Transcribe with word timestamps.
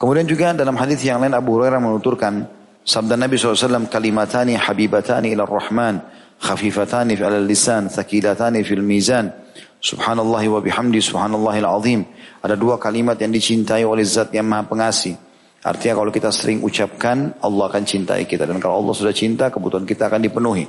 Kemudian 0.00 0.24
juga 0.24 0.56
dalam 0.56 0.80
hadis 0.80 1.04
yang 1.04 1.20
lain 1.20 1.36
Abu 1.36 1.60
Hurairah 1.60 1.76
menuturkan 1.76 2.48
sabda 2.80 3.20
Nabi 3.20 3.36
SAW 3.36 3.84
kalimatani 3.92 4.56
habibatani 4.56 5.36
ila 5.36 5.44
rahman 5.44 6.00
khafifatani 6.40 7.20
fi 7.20 7.28
lisan 7.44 7.92
thaqilatani 7.92 8.64
fil 8.64 8.80
mizan 8.80 9.28
subhanallah 9.76 10.40
wa 10.48 10.60
bihamdi 10.64 11.04
subhanallahil 11.04 11.68
azim 11.68 12.00
ada 12.40 12.56
dua 12.56 12.80
kalimat 12.80 13.20
yang 13.20 13.28
dicintai 13.28 13.84
oleh 13.84 14.00
zat 14.00 14.32
yang 14.32 14.48
maha 14.48 14.64
pengasih 14.64 15.20
artinya 15.60 16.00
kalau 16.00 16.08
kita 16.08 16.32
sering 16.32 16.64
ucapkan 16.64 17.36
Allah 17.44 17.68
akan 17.68 17.84
cintai 17.84 18.24
kita 18.24 18.48
dan 18.48 18.56
kalau 18.56 18.80
Allah 18.80 18.96
sudah 18.96 19.12
cinta 19.12 19.52
kebutuhan 19.52 19.84
kita 19.84 20.08
akan 20.08 20.24
dipenuhi 20.24 20.64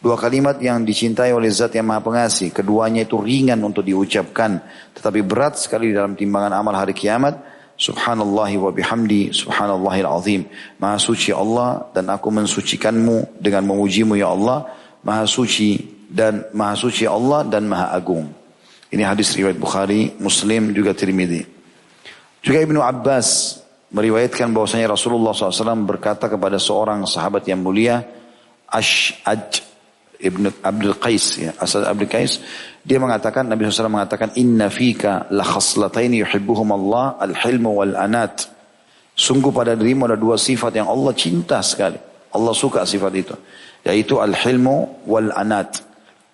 Dua 0.00 0.16
kalimat 0.16 0.56
yang 0.56 0.80
dicintai 0.80 1.28
oleh 1.28 1.52
zat 1.52 1.76
yang 1.76 1.84
maha 1.84 2.00
pengasih. 2.00 2.56
Keduanya 2.56 3.04
itu 3.04 3.20
ringan 3.20 3.60
untuk 3.60 3.84
diucapkan. 3.84 4.56
Tetapi 4.96 5.20
berat 5.20 5.60
sekali 5.60 5.92
dalam 5.92 6.16
timbangan 6.16 6.56
amal 6.56 6.72
hari 6.72 6.96
kiamat. 6.96 7.36
Subhanallah 7.80 8.52
wa 8.60 8.68
bihamdi 8.68 9.32
subhanallahil 9.32 10.04
azim. 10.04 10.44
Maha 10.76 11.00
suci 11.00 11.32
Allah 11.32 11.88
dan 11.96 12.12
aku 12.12 12.28
mensucikanmu 12.28 13.40
dengan 13.40 13.64
memujimu 13.72 14.20
ya 14.20 14.36
Allah. 14.36 14.68
Maha 15.00 15.24
suci 15.24 15.80
dan 16.12 16.44
maha 16.52 16.76
suci 16.76 17.08
Allah 17.08 17.40
dan 17.48 17.64
maha 17.64 17.96
agung. 17.96 18.28
Ini 18.92 19.00
hadis 19.00 19.32
riwayat 19.32 19.56
Bukhari, 19.56 20.12
Muslim 20.20 20.76
juga 20.76 20.92
Tirmidzi. 20.92 21.48
Juga 22.44 22.60
Ibnu 22.60 22.84
Abbas 22.84 23.56
meriwayatkan 23.96 24.52
bahwasanya 24.52 24.92
Rasulullah 24.92 25.32
SAW 25.32 25.88
berkata 25.88 26.28
kepada 26.28 26.60
seorang 26.60 27.08
sahabat 27.08 27.48
yang 27.48 27.64
mulia, 27.64 28.04
Ash'aj 28.68 29.69
Ibn 30.20 30.60
Abdul 30.60 31.00
Qais 31.00 31.24
ya, 31.40 31.56
Asad 31.56 31.88
Abdul 31.88 32.08
Qais 32.08 32.44
dia 32.80 32.96
mengatakan 32.96 33.44
Nabi 33.44 33.68
SAW 33.68 33.92
mengatakan 33.92 34.32
inna 34.40 34.72
fika 34.72 35.28
la 35.32 35.44
khaslataini 35.44 36.24
yuhibbuhum 36.24 36.72
Allah 36.72 37.20
al-hilmu 37.20 37.76
wal 37.76 37.92
anat. 37.92 38.48
Sungguh 39.12 39.52
pada 39.52 39.76
dirimu 39.76 40.08
ada 40.08 40.16
dua 40.16 40.40
sifat 40.40 40.80
yang 40.80 40.88
Allah 40.88 41.12
cinta 41.12 41.60
sekali. 41.60 42.00
Allah 42.32 42.54
suka 42.56 42.88
sifat 42.88 43.12
itu. 43.12 43.34
Yaitu 43.84 44.16
al-hilmu 44.16 45.04
wal 45.04 45.28
anat. 45.36 45.84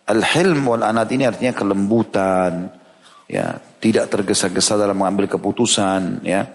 Al-hilm 0.06 0.70
wal 0.70 0.86
anat 0.86 1.10
ini 1.10 1.26
artinya 1.26 1.50
kelembutan, 1.50 2.70
ya, 3.26 3.58
tidak 3.82 4.06
tergesa-gesa 4.06 4.78
dalam 4.78 5.02
mengambil 5.02 5.26
keputusan, 5.26 6.22
ya. 6.22 6.46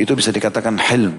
Itu 0.00 0.16
bisa 0.16 0.32
dikatakan 0.32 0.80
hilm. 0.80 1.12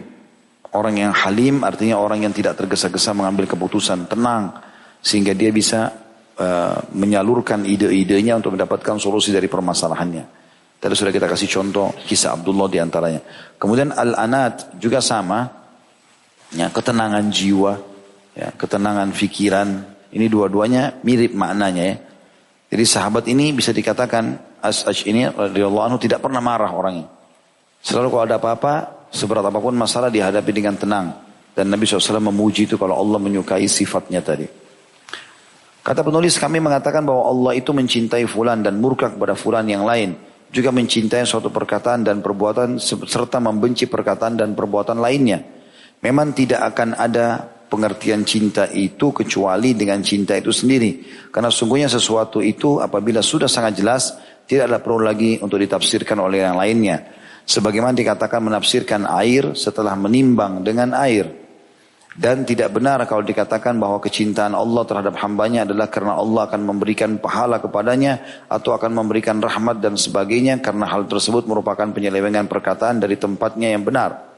Orang 0.73 0.97
yang 0.97 1.13
halim 1.13 1.61
artinya 1.61 2.02
orang 2.02 2.25
yang 2.25 2.33
tidak 2.33 2.58
tergesa-gesa 2.58 3.13
mengambil 3.13 3.45
keputusan, 3.45 4.09
tenang, 4.09 4.58
sehingga 5.02 5.34
dia 5.34 5.53
bisa 5.53 5.94
uh, 6.38 6.78
menyalurkan 6.94 7.66
ide-idenya 7.66 8.38
untuk 8.38 8.56
mendapatkan 8.58 8.98
solusi 9.02 9.34
dari 9.34 9.50
permasalahannya. 9.50 10.38
Tadi 10.78 10.94
sudah 10.94 11.09
kita 11.09 11.26
kasih 11.26 11.50
contoh 11.50 11.90
kisah 12.06 12.38
Abdullah 12.38 12.70
di 12.70 12.78
antaranya. 12.78 13.22
Kemudian 13.58 13.90
al-anat 13.98 14.78
juga 14.78 15.02
sama, 15.02 15.50
ya, 16.53 16.70
ketenangan 16.70 17.25
jiwa, 17.34 17.73
ya, 18.38 18.53
ketenangan 18.53 19.09
pikiran. 19.09 19.70
Ini 20.14 20.25
dua-duanya 20.30 21.02
mirip 21.02 21.34
maknanya 21.34 21.84
ya. 21.84 21.96
Jadi 22.68 22.84
sahabat 22.84 23.25
ini 23.31 23.56
bisa 23.56 23.72
dikatakan 23.74 24.47
As-Aj 24.62 25.06
ini 25.07 25.30
radhiyallahu 25.30 25.86
anhu 25.86 25.97
tidak 26.02 26.19
pernah 26.19 26.41
marah 26.41 26.69
orangnya. 26.74 27.07
Selalu 27.80 28.07
kalau 28.09 28.24
ada 28.25 28.38
apa-apa, 28.41 28.74
seberat 29.13 29.46
apa 29.46 29.59
pun 29.62 29.74
masalah 29.78 30.12
dihadapi 30.12 30.52
dengan 30.52 30.75
tenang. 30.75 31.07
Dan 31.53 31.74
Nabi 31.74 31.90
SAW 31.90 32.22
memuji 32.22 32.69
itu 32.69 32.75
kalau 32.78 32.97
Allah 32.97 33.18
menyukai 33.18 33.66
sifatnya 33.66 34.22
tadi. 34.22 34.46
Kata 35.88 36.03
penulis 36.03 36.36
kami 36.36 36.59
mengatakan 36.59 37.08
bahwa 37.08 37.31
Allah 37.31 37.64
itu 37.64 37.72
mencintai 37.72 38.28
fulan 38.28 38.59
dan 38.59 38.75
murka 38.84 39.08
kepada 39.08 39.40
fulan 39.40 39.64
yang 39.72 39.88
lain. 39.88 40.20
Juga 40.52 40.75
mencintai 40.75 41.24
suatu 41.24 41.48
perkataan 41.48 42.03
dan 42.03 42.20
perbuatan 42.20 42.75
serta 42.84 43.40
membenci 43.40 43.88
perkataan 43.88 44.36
dan 44.36 44.52
perbuatan 44.52 45.00
lainnya. 45.00 45.40
Memang 46.03 46.36
tidak 46.36 46.75
akan 46.75 46.92
ada 46.92 47.40
pengertian 47.72 48.28
cinta 48.28 48.68
itu 48.68 49.16
kecuali 49.16 49.80
dengan 49.80 50.03
cinta 50.03 50.36
itu 50.36 50.52
sendiri. 50.52 51.08
Karena 51.31 51.48
sungguhnya 51.48 51.88
sesuatu 51.88 52.44
itu 52.44 52.84
apabila 52.84 53.24
sudah 53.24 53.48
sangat 53.48 53.80
jelas 53.80 54.12
tidaklah 54.44 54.84
perlu 54.84 55.08
lagi 55.08 55.40
untuk 55.40 55.56
ditafsirkan 55.56 56.19
oleh 56.19 56.44
yang 56.44 56.59
lainnya. 56.59 57.16
Sebagaimana 57.48 57.96
dikatakan 57.96 58.44
menafsirkan 58.44 59.08
air 59.08 59.56
setelah 59.56 59.96
menimbang 59.96 60.68
dengan 60.68 60.92
air. 61.00 61.47
Dan 62.17 62.50
tidak 62.50 62.73
benar 62.73 62.97
kalau 63.05 63.22
dikatakan 63.22 63.78
bahwa 63.78 64.01
kecintaan 64.01 64.57
Allah 64.57 64.81
terhadap 64.89 65.22
hambanya 65.22 65.69
adalah 65.69 65.85
karena 65.85 66.17
Allah 66.17 66.50
akan 66.50 66.66
memberikan 66.66 67.22
pahala 67.22 67.61
kepadanya 67.61 68.44
atau 68.50 68.73
akan 68.73 68.89
memberikan 68.89 69.38
rahmat 69.38 69.78
dan 69.78 69.94
sebagainya 69.94 70.57
karena 70.57 70.89
hal 70.89 71.06
tersebut 71.06 71.45
merupakan 71.45 71.85
penyelewengan 71.85 72.50
perkataan 72.50 72.97
dari 72.97 73.22
tempatnya 73.22 73.69
yang 73.69 73.85
benar. 73.85 74.33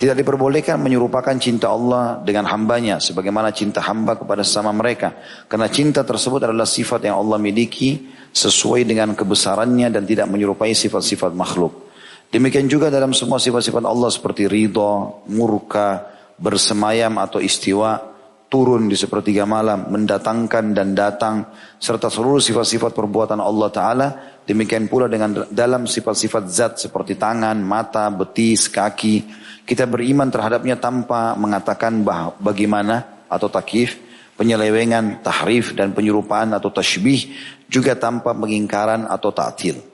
Tidak 0.00 0.16
diperbolehkan 0.16 0.80
menyerupakan 0.80 1.36
cinta 1.36 1.68
Allah 1.68 2.16
dengan 2.24 2.48
hambanya 2.48 2.96
sebagaimana 2.96 3.52
cinta 3.52 3.84
hamba 3.84 4.16
kepada 4.16 4.40
sesama 4.40 4.72
mereka. 4.72 5.12
Karena 5.44 5.68
cinta 5.68 6.00
tersebut 6.00 6.48
adalah 6.48 6.64
sifat 6.64 7.04
yang 7.04 7.20
Allah 7.20 7.36
miliki 7.36 8.08
sesuai 8.32 8.88
dengan 8.88 9.12
kebesarannya 9.12 9.92
dan 9.92 10.08
tidak 10.08 10.32
menyerupai 10.32 10.72
sifat-sifat 10.72 11.36
makhluk. 11.36 11.92
Demikian 12.32 12.64
juga 12.72 12.88
dalam 12.88 13.12
semua 13.12 13.36
sifat-sifat 13.36 13.84
Allah 13.84 14.08
seperti 14.08 14.48
ridho, 14.48 15.20
murka, 15.28 16.19
bersemayam 16.40 17.20
atau 17.20 17.38
istiwa, 17.38 18.10
turun 18.50 18.90
di 18.90 18.98
sepertiga 18.98 19.46
malam, 19.46 19.86
mendatangkan 19.92 20.74
dan 20.74 20.96
datang, 20.96 21.46
serta 21.78 22.10
seluruh 22.10 22.42
sifat-sifat 22.42 22.90
perbuatan 22.90 23.38
Allah 23.38 23.68
Ta'ala, 23.70 24.08
demikian 24.42 24.90
pula 24.90 25.06
dengan 25.06 25.46
dalam 25.52 25.86
sifat-sifat 25.86 26.44
zat 26.50 26.72
seperti 26.82 27.14
tangan, 27.14 27.54
mata, 27.62 28.10
betis, 28.10 28.66
kaki, 28.66 29.22
kita 29.62 29.86
beriman 29.86 30.26
terhadapnya 30.26 30.80
tanpa 30.82 31.38
mengatakan 31.38 32.02
bah 32.02 32.34
bagaimana 32.42 33.22
atau 33.30 33.46
takif, 33.46 34.02
penyelewengan, 34.34 35.22
tahrif 35.22 35.78
dan 35.78 35.94
penyerupaan 35.94 36.50
atau 36.50 36.74
tashbih, 36.74 37.30
juga 37.70 37.94
tanpa 37.94 38.34
pengingkaran 38.34 39.06
atau 39.06 39.30
ta'til. 39.30 39.89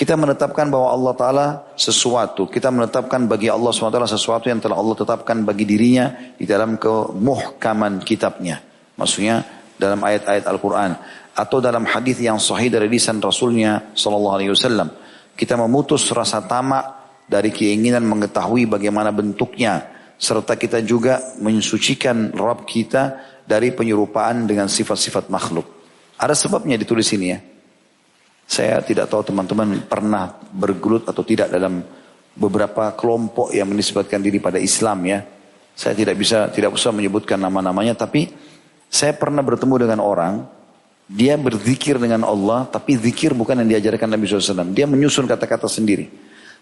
Kita 0.00 0.16
menetapkan 0.16 0.72
bahwa 0.72 0.96
Allah 0.96 1.12
Ta'ala 1.12 1.46
sesuatu. 1.76 2.48
Kita 2.48 2.72
menetapkan 2.72 3.28
bagi 3.28 3.52
Allah 3.52 3.68
SWT 3.68 4.00
sesuatu 4.08 4.48
yang 4.48 4.56
telah 4.56 4.80
Allah 4.80 4.96
tetapkan 4.96 5.44
bagi 5.44 5.68
dirinya 5.68 6.32
di 6.40 6.48
dalam 6.48 6.80
kemuhkaman 6.80 8.00
kitabnya. 8.00 8.64
Maksudnya 8.96 9.44
dalam 9.76 10.00
ayat-ayat 10.00 10.48
Al-Quran. 10.48 10.96
Atau 11.36 11.60
dalam 11.60 11.84
hadis 11.84 12.16
yang 12.16 12.40
sahih 12.40 12.72
dari 12.72 12.88
lisan 12.88 13.20
Rasulnya 13.20 13.92
Sallallahu 13.92 14.36
Alaihi 14.40 14.56
Wasallam. 14.56 14.88
Kita 15.36 15.60
memutus 15.60 16.08
rasa 16.16 16.48
tamak 16.48 16.84
dari 17.28 17.52
keinginan 17.52 18.08
mengetahui 18.08 18.72
bagaimana 18.72 19.12
bentuknya. 19.12 19.84
Serta 20.16 20.56
kita 20.56 20.80
juga 20.80 21.36
mensucikan 21.44 22.32
Rabb 22.32 22.64
kita 22.64 23.20
dari 23.44 23.76
penyerupaan 23.76 24.48
dengan 24.48 24.64
sifat-sifat 24.64 25.28
makhluk. 25.28 25.68
Ada 26.16 26.32
sebabnya 26.32 26.80
ditulis 26.80 27.12
ini 27.12 27.28
ya. 27.28 27.49
Saya 28.50 28.82
tidak 28.82 29.06
tahu 29.06 29.22
teman-teman 29.30 29.86
pernah 29.86 30.34
bergelut 30.50 31.06
atau 31.06 31.22
tidak 31.22 31.54
dalam 31.54 31.86
beberapa 32.34 32.90
kelompok 32.98 33.54
yang 33.54 33.70
menisbatkan 33.70 34.18
diri 34.18 34.42
pada 34.42 34.58
Islam 34.58 35.06
ya. 35.06 35.22
Saya 35.78 35.94
tidak 35.94 36.18
bisa 36.18 36.50
tidak 36.50 36.74
usah 36.74 36.90
menyebutkan 36.90 37.38
nama-namanya 37.38 37.94
tapi 37.94 38.26
saya 38.90 39.14
pernah 39.14 39.38
bertemu 39.46 39.86
dengan 39.86 40.02
orang 40.02 40.42
dia 41.06 41.38
berzikir 41.38 41.94
dengan 42.02 42.26
Allah 42.26 42.66
tapi 42.66 42.98
zikir 42.98 43.38
bukan 43.38 43.62
yang 43.62 43.78
diajarkan 43.78 44.18
Nabi 44.18 44.26
SAW. 44.26 44.74
Dia 44.74 44.90
menyusun 44.90 45.30
kata-kata 45.30 45.70
sendiri. 45.70 46.10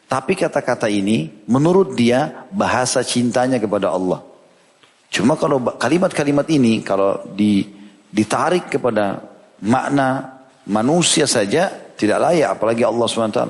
Tapi 0.09 0.37
kata-kata 0.37 0.93
ini 0.93 1.45
menurut 1.49 1.97
dia 1.97 2.49
bahasa 2.53 3.01
cintanya 3.01 3.57
kepada 3.57 3.93
Allah. 3.93 4.21
Cuma 5.09 5.41
kalau 5.41 5.61
kalimat-kalimat 5.77 6.45
ini 6.53 6.85
kalau 6.85 7.25
di, 7.33 7.65
ditarik 8.13 8.69
kepada 8.69 9.25
makna 9.65 10.38
manusia 10.69 11.25
saja 11.25 11.73
tidak 11.99 12.19
layak 12.23 12.55
apalagi 12.55 12.87
Allah 12.87 13.07
SWT. 13.09 13.43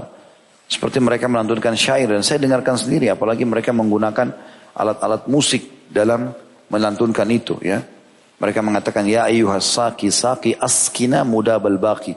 Seperti 0.69 1.01
mereka 1.01 1.29
melantunkan 1.29 1.73
syair 1.73 2.09
dan 2.09 2.21
saya 2.21 2.41
dengarkan 2.45 2.77
sendiri 2.77 3.09
apalagi 3.09 3.45
mereka 3.45 3.73
menggunakan 3.73 4.33
alat-alat 4.77 5.25
musik 5.29 5.89
dalam 5.89 6.33
melantunkan 6.69 7.29
itu 7.29 7.57
ya. 7.61 7.81
Mereka 8.39 8.63
mengatakan 8.63 9.03
ya 9.09 9.27
ayyuhas 9.27 9.67
saki 9.67 10.13
saki 10.15 10.55
askina 10.55 11.27
muda 11.27 11.59
balbaki. 11.59 12.15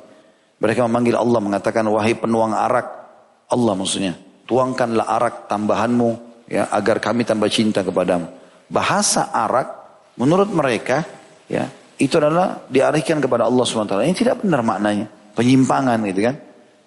Mereka 0.62 0.86
memanggil 0.86 1.18
Allah 1.18 1.40
mengatakan 1.42 1.88
wahai 1.90 2.14
penuang 2.14 2.54
arak 2.54 2.88
Allah 3.50 3.74
maksudnya 3.74 4.14
tuangkanlah 4.46 5.08
arak 5.08 5.36
tambahanmu 5.48 6.10
ya 6.52 6.68
agar 6.70 7.00
kami 7.00 7.24
tambah 7.24 7.48
cinta 7.48 7.82
kepadamu. 7.88 8.28
Bahasa 8.68 9.32
arak 9.32 9.68
menurut 10.20 10.52
mereka 10.52 11.08
ya 11.48 11.72
itu 12.02 12.18
adalah 12.18 12.66
diarahkan 12.66 13.22
kepada 13.22 13.46
Allah 13.46 13.62
SWT. 13.62 13.94
Ini 14.02 14.16
tidak 14.18 14.42
benar 14.42 14.66
maknanya. 14.66 15.06
Penyimpangan 15.38 16.02
gitu 16.10 16.22
kan. 16.26 16.36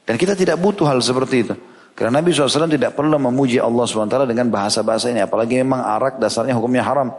Dan 0.04 0.14
kita 0.18 0.34
tidak 0.34 0.58
butuh 0.58 0.90
hal 0.90 0.98
seperti 0.98 1.36
itu. 1.46 1.54
Karena 1.94 2.18
Nabi 2.18 2.34
SAW 2.34 2.66
tidak 2.66 2.98
perlu 2.98 3.14
memuji 3.22 3.62
Allah 3.62 3.86
SWT 3.86 4.26
dengan 4.26 4.50
bahasa-bahasa 4.50 5.14
ini. 5.14 5.22
Apalagi 5.22 5.62
memang 5.62 5.86
arak 5.86 6.18
dasarnya 6.18 6.58
hukumnya 6.58 6.82
haram. 6.82 7.14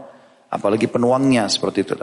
Apalagi 0.51 0.91
penuangnya 0.91 1.47
seperti 1.47 1.87
itu. 1.87 1.95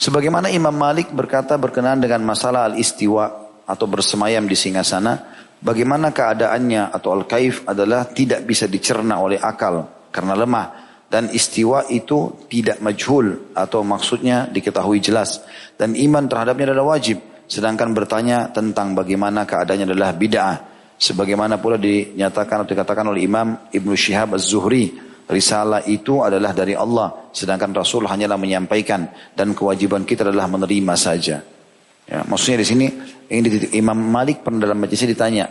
Sebagaimana 0.00 0.48
Imam 0.48 0.72
Malik 0.72 1.12
berkata 1.12 1.60
berkenaan 1.60 2.00
dengan 2.00 2.24
masalah 2.24 2.72
al-istiwa 2.72 3.48
atau 3.68 3.84
bersemayam 3.84 4.48
di 4.48 4.56
singasana. 4.56 5.36
bagaimana 5.58 6.14
keadaannya 6.14 6.94
atau 6.94 7.18
al-kaif 7.18 7.66
adalah 7.66 8.06
tidak 8.06 8.46
bisa 8.46 8.70
dicerna 8.70 9.18
oleh 9.18 9.42
akal 9.42 10.06
karena 10.14 10.38
lemah 10.38 10.87
dan 11.08 11.32
istiwa 11.32 11.88
itu 11.88 12.44
tidak 12.52 12.84
majhul 12.84 13.56
atau 13.56 13.80
maksudnya 13.80 14.44
diketahui 14.52 15.00
jelas. 15.00 15.40
Dan 15.80 15.96
iman 15.96 16.28
terhadapnya 16.28 16.72
adalah 16.76 16.96
wajib. 16.96 17.16
Sedangkan 17.48 17.96
bertanya 17.96 18.52
tentang 18.52 18.92
bagaimana 18.92 19.48
keadaannya 19.48 19.88
adalah 19.88 20.12
bid'ah. 20.12 20.56
Sebagaimana 21.00 21.56
pula 21.56 21.80
dinyatakan 21.80 22.66
atau 22.66 22.70
dikatakan 22.76 23.08
oleh 23.08 23.24
Imam 23.24 23.56
Ibnu 23.72 23.94
Syihab 23.96 24.36
Az-Zuhri 24.36 25.08
risalah 25.32 25.80
itu 25.88 26.20
adalah 26.20 26.52
dari 26.52 26.76
Allah. 26.76 27.32
Sedangkan 27.32 27.72
Rasul 27.72 28.04
hanyalah 28.04 28.36
menyampaikan 28.36 29.32
dan 29.32 29.56
kewajiban 29.56 30.04
kita 30.04 30.28
adalah 30.28 30.44
menerima 30.44 30.94
saja. 30.98 31.40
Ya, 32.08 32.20
maksudnya 32.24 32.60
di 32.60 32.68
sini 32.68 32.86
ini 33.32 33.48
Imam 33.76 33.96
Malik 33.96 34.40
pernah 34.40 34.64
dalam 34.64 34.80
majelis 34.80 35.12
ditanya 35.12 35.44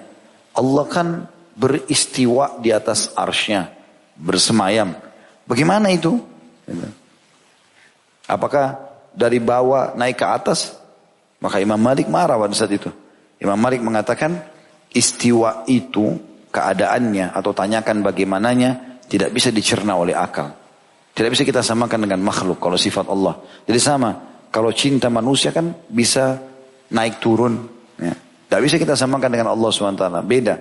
Allah 0.58 0.86
kan 0.90 1.30
beristiwa 1.54 2.58
di 2.58 2.74
atas 2.74 3.14
arsnya 3.14 3.70
bersemayam 4.18 5.07
bagaimana 5.48 5.90
itu 5.90 6.20
apakah 8.28 8.78
dari 9.16 9.42
bawah 9.42 9.98
naik 9.98 10.22
ke 10.22 10.28
atas 10.28 10.78
maka 11.38 11.62
Imam 11.62 11.78
Malik 11.78 12.10
marah 12.10 12.38
pada 12.38 12.54
saat 12.54 12.74
itu. 12.74 12.90
Imam 13.38 13.58
Malik 13.58 13.86
mengatakan 13.86 14.42
istiwa 14.90 15.66
itu 15.70 16.18
keadaannya 16.50 17.38
atau 17.38 17.54
tanyakan 17.54 18.02
bagaimananya 18.02 19.02
tidak 19.06 19.30
bisa 19.30 19.54
dicerna 19.54 19.94
oleh 19.94 20.18
akal. 20.18 20.50
Tidak 21.14 21.30
bisa 21.30 21.46
kita 21.46 21.62
samakan 21.62 22.06
dengan 22.06 22.22
makhluk 22.22 22.62
kalau 22.62 22.78
sifat 22.78 23.10
Allah. 23.10 23.42
Jadi 23.66 23.80
sama, 23.82 24.10
kalau 24.54 24.70
cinta 24.74 25.10
manusia 25.10 25.54
kan 25.54 25.74
bisa 25.90 26.38
naik 26.94 27.18
turun. 27.22 27.66
Ya. 27.98 28.14
Tidak 28.14 28.62
bisa 28.62 28.78
kita 28.78 28.94
samakan 28.94 29.30
dengan 29.30 29.50
Allah 29.54 29.70
SWT. 29.70 30.06
Beda. 30.26 30.56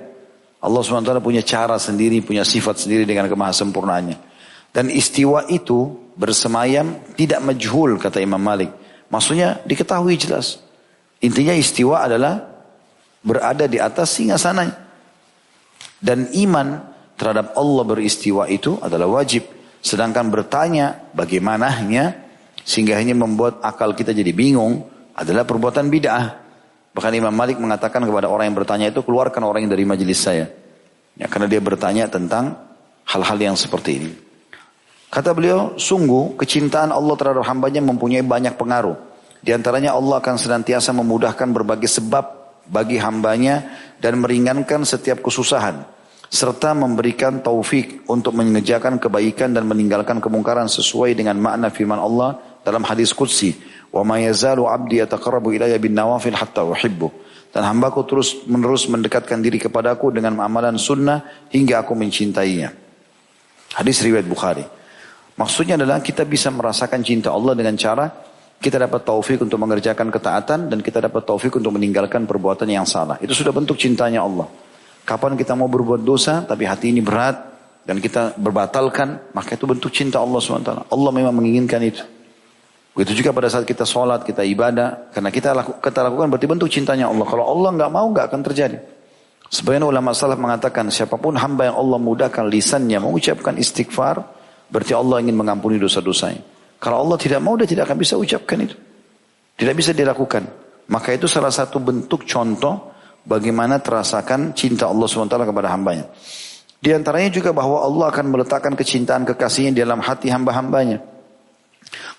Allah 0.65 0.81
SWT 0.81 1.21
punya 1.21 1.45
cara 1.45 1.77
sendiri, 1.77 2.25
punya 2.25 2.41
sifat 2.41 2.81
sendiri 2.81 3.05
dengan 3.05 3.29
kemahasempurnaannya. 3.29 4.17
Dan 4.77 4.93
istiwa 4.93 5.49
itu 5.49 5.89
bersemayam 6.21 7.01
tidak 7.17 7.41
majhul 7.41 7.97
kata 7.97 8.21
Imam 8.21 8.37
Malik. 8.37 8.69
Maksudnya 9.09 9.65
diketahui 9.65 10.21
jelas. 10.21 10.61
Intinya 11.25 11.57
istiwa 11.57 12.05
adalah 12.05 12.45
berada 13.25 13.65
di 13.65 13.81
atas 13.81 14.21
singa 14.21 14.37
sana. 14.37 14.69
Dan 15.97 16.29
iman 16.29 16.93
terhadap 17.17 17.57
Allah 17.57 17.85
beristiwa 17.89 18.45
itu 18.53 18.77
adalah 18.85 19.09
wajib. 19.09 19.49
Sedangkan 19.81 20.29
bertanya 20.29 21.09
bagaimananya 21.17 22.29
sehingga 22.61 23.01
hanya 23.01 23.17
membuat 23.17 23.65
akal 23.65 23.97
kita 23.97 24.13
jadi 24.13 24.37
bingung 24.37 24.85
adalah 25.17 25.49
perbuatan 25.49 25.89
bid'ah. 25.89 26.37
Bahkan 26.93 27.13
Imam 27.17 27.33
Malik 27.33 27.57
mengatakan 27.57 28.05
kepada 28.05 28.29
orang 28.29 28.53
yang 28.53 28.57
bertanya 28.61 28.93
itu 28.93 29.01
keluarkan 29.01 29.41
orang 29.41 29.65
yang 29.65 29.73
dari 29.73 29.89
majelis 29.89 30.21
saya. 30.21 30.53
Ya, 31.17 31.33
karena 31.33 31.49
dia 31.49 31.65
bertanya 31.65 32.13
tentang 32.13 32.61
hal-hal 33.09 33.41
yang 33.41 33.57
seperti 33.57 33.93
ini. 33.97 34.26
Kata 35.17 35.33
beliau, 35.33 35.73
sungguh 35.81 36.37
kecintaan 36.37 36.93
Allah 36.93 37.17
terhadap 37.17 37.49
hambanya 37.49 37.81
mempunyai 37.81 38.21
banyak 38.21 38.53
pengaruh. 38.61 39.01
Di 39.41 39.57
antaranya 39.57 39.97
Allah 39.97 40.21
akan 40.21 40.37
senantiasa 40.37 40.93
memudahkan 40.93 41.57
berbagai 41.57 41.89
sebab 41.89 42.25
bagi 42.69 43.01
hambanya 43.01 43.65
dan 43.97 44.21
meringankan 44.21 44.85
setiap 44.85 45.25
kesusahan. 45.25 45.89
Serta 46.29 46.77
memberikan 46.77 47.41
taufik 47.41 48.05
untuk 48.13 48.37
mengerjakan 48.37 49.01
kebaikan 49.01 49.57
dan 49.57 49.65
meninggalkan 49.65 50.21
kemungkaran 50.21 50.69
sesuai 50.69 51.17
dengan 51.17 51.41
makna 51.41 51.73
firman 51.73 51.97
Allah 51.97 52.37
dalam 52.61 52.85
hadis 52.85 53.17
Qudsi. 53.17 53.57
Wa 53.89 54.05
ma 54.05 54.21
yazalu 54.21 54.69
abdi 54.69 55.01
yataqarrabu 55.01 55.49
ilayya 55.49 55.81
bin 55.81 55.97
nawafil 55.97 56.37
hatta 56.37 56.61
uhibbu. 56.61 57.09
Dan 57.57 57.65
hambaku 57.65 58.05
terus 58.05 58.45
menerus 58.45 58.85
mendekatkan 58.85 59.41
diri 59.41 59.57
kepadaku 59.57 60.13
dengan 60.13 60.37
amalan 60.45 60.77
sunnah 60.77 61.49
hingga 61.49 61.81
aku 61.89 61.97
mencintainya. 61.97 62.69
Hadis 63.81 64.05
riwayat 64.05 64.29
Bukhari. 64.29 64.76
Maksudnya 65.37 65.77
adalah 65.77 66.01
kita 66.01 66.25
bisa 66.25 66.49
merasakan 66.49 67.05
cinta 67.05 67.33
Allah 67.33 67.53
dengan 67.53 67.77
cara 67.77 68.09
kita 68.57 68.81
dapat 68.81 69.05
taufik 69.05 69.45
untuk 69.45 69.61
mengerjakan 69.61 70.09
ketaatan 70.09 70.73
dan 70.73 70.79
kita 70.81 71.05
dapat 71.05 71.29
taufik 71.29 71.61
untuk 71.61 71.77
meninggalkan 71.77 72.25
perbuatan 72.25 72.65
yang 72.73 72.89
salah. 72.89 73.21
Itu 73.21 73.37
sudah 73.37 73.53
bentuk 73.53 73.77
cintanya 73.77 74.25
Allah. 74.25 74.49
Kapan 75.05 75.37
kita 75.37 75.53
mau 75.53 75.69
berbuat 75.69 76.01
dosa 76.01 76.43
tapi 76.43 76.65
hati 76.65 76.91
ini 76.91 77.05
berat 77.05 77.37
dan 77.87 78.03
kita 78.03 78.35
berbatalkan, 78.35 79.31
maka 79.37 79.55
itu 79.55 79.69
bentuk 79.69 79.95
cinta 79.95 80.19
Allah 80.19 80.43
SWT. 80.43 80.91
Allah 80.91 81.11
memang 81.15 81.31
menginginkan 81.37 81.79
itu. 81.85 82.03
Begitu 82.97 83.23
juga 83.23 83.31
pada 83.37 83.47
saat 83.53 83.69
kita 83.69 83.85
sholat, 83.85 84.25
kita 84.25 84.41
ibadah, 84.43 85.13
karena 85.13 85.31
kita, 85.31 85.53
laku, 85.53 85.79
kita 85.79 86.01
lakukan 86.01 86.27
berarti 86.33 86.47
bentuk 86.49 86.69
cintanya 86.73 87.13
Allah. 87.13 87.29
Kalau 87.29 87.45
Allah 87.45 87.71
nggak 87.77 87.91
mau, 87.93 88.09
nggak 88.11 88.27
akan 88.33 88.41
terjadi. 88.41 88.81
Sebagian 89.53 89.87
ulama 89.87 90.11
salaf 90.17 90.41
mengatakan, 90.41 90.91
siapa 90.91 91.15
pun 91.21 91.39
hamba 91.39 91.71
yang 91.71 91.77
Allah 91.79 92.01
mudahkan 92.03 92.49
lisannya 92.51 92.99
mengucapkan 92.99 93.55
istighfar, 93.61 94.36
berarti 94.71 94.93
Allah 94.93 95.23
ingin 95.23 95.37
mengampuni 95.37 95.79
dosa-dosanya. 95.79 96.43
Kalau 96.77 97.03
Allah 97.03 97.17
tidak 97.17 97.41
mau, 97.41 97.57
dia 97.57 97.67
tidak 97.67 97.89
akan 97.89 97.99
bisa 97.99 98.15
ucapkan 98.21 98.59
itu. 98.63 98.77
Tidak 99.57 99.75
bisa 99.75 99.97
dilakukan. 99.97 100.45
Maka 100.93 101.17
itu 101.17 101.27
salah 101.27 101.51
satu 101.51 101.81
bentuk 101.81 102.29
contoh 102.29 102.95
bagaimana 103.27 103.83
terasakan 103.83 104.55
cinta 104.55 104.87
Allah 104.87 105.09
SWT 105.09 105.35
kepada 105.35 105.69
hambanya. 105.73 106.07
Di 106.77 106.93
antaranya 106.93 107.33
juga 107.33 107.51
bahwa 107.51 107.83
Allah 107.83 108.13
akan 108.13 108.25
meletakkan 108.31 108.77
kecintaan 108.77 109.27
kekasihnya 109.27 109.73
di 109.75 109.81
dalam 109.83 109.99
hati 109.99 110.31
hamba-hambanya. 110.31 111.03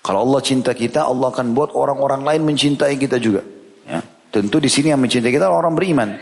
Kalau 0.02 0.26
Allah 0.26 0.40
cinta 0.42 0.74
kita, 0.74 1.06
Allah 1.06 1.30
akan 1.30 1.54
buat 1.54 1.72
orang-orang 1.72 2.26
lain 2.26 2.42
mencintai 2.44 2.98
kita 2.98 3.16
juga. 3.22 3.40
Ya. 3.86 4.02
Tentu 4.28 4.60
di 4.60 4.68
sini 4.68 4.92
yang 4.92 5.00
mencintai 5.00 5.32
kita 5.32 5.48
orang 5.48 5.72
beriman. 5.72 6.18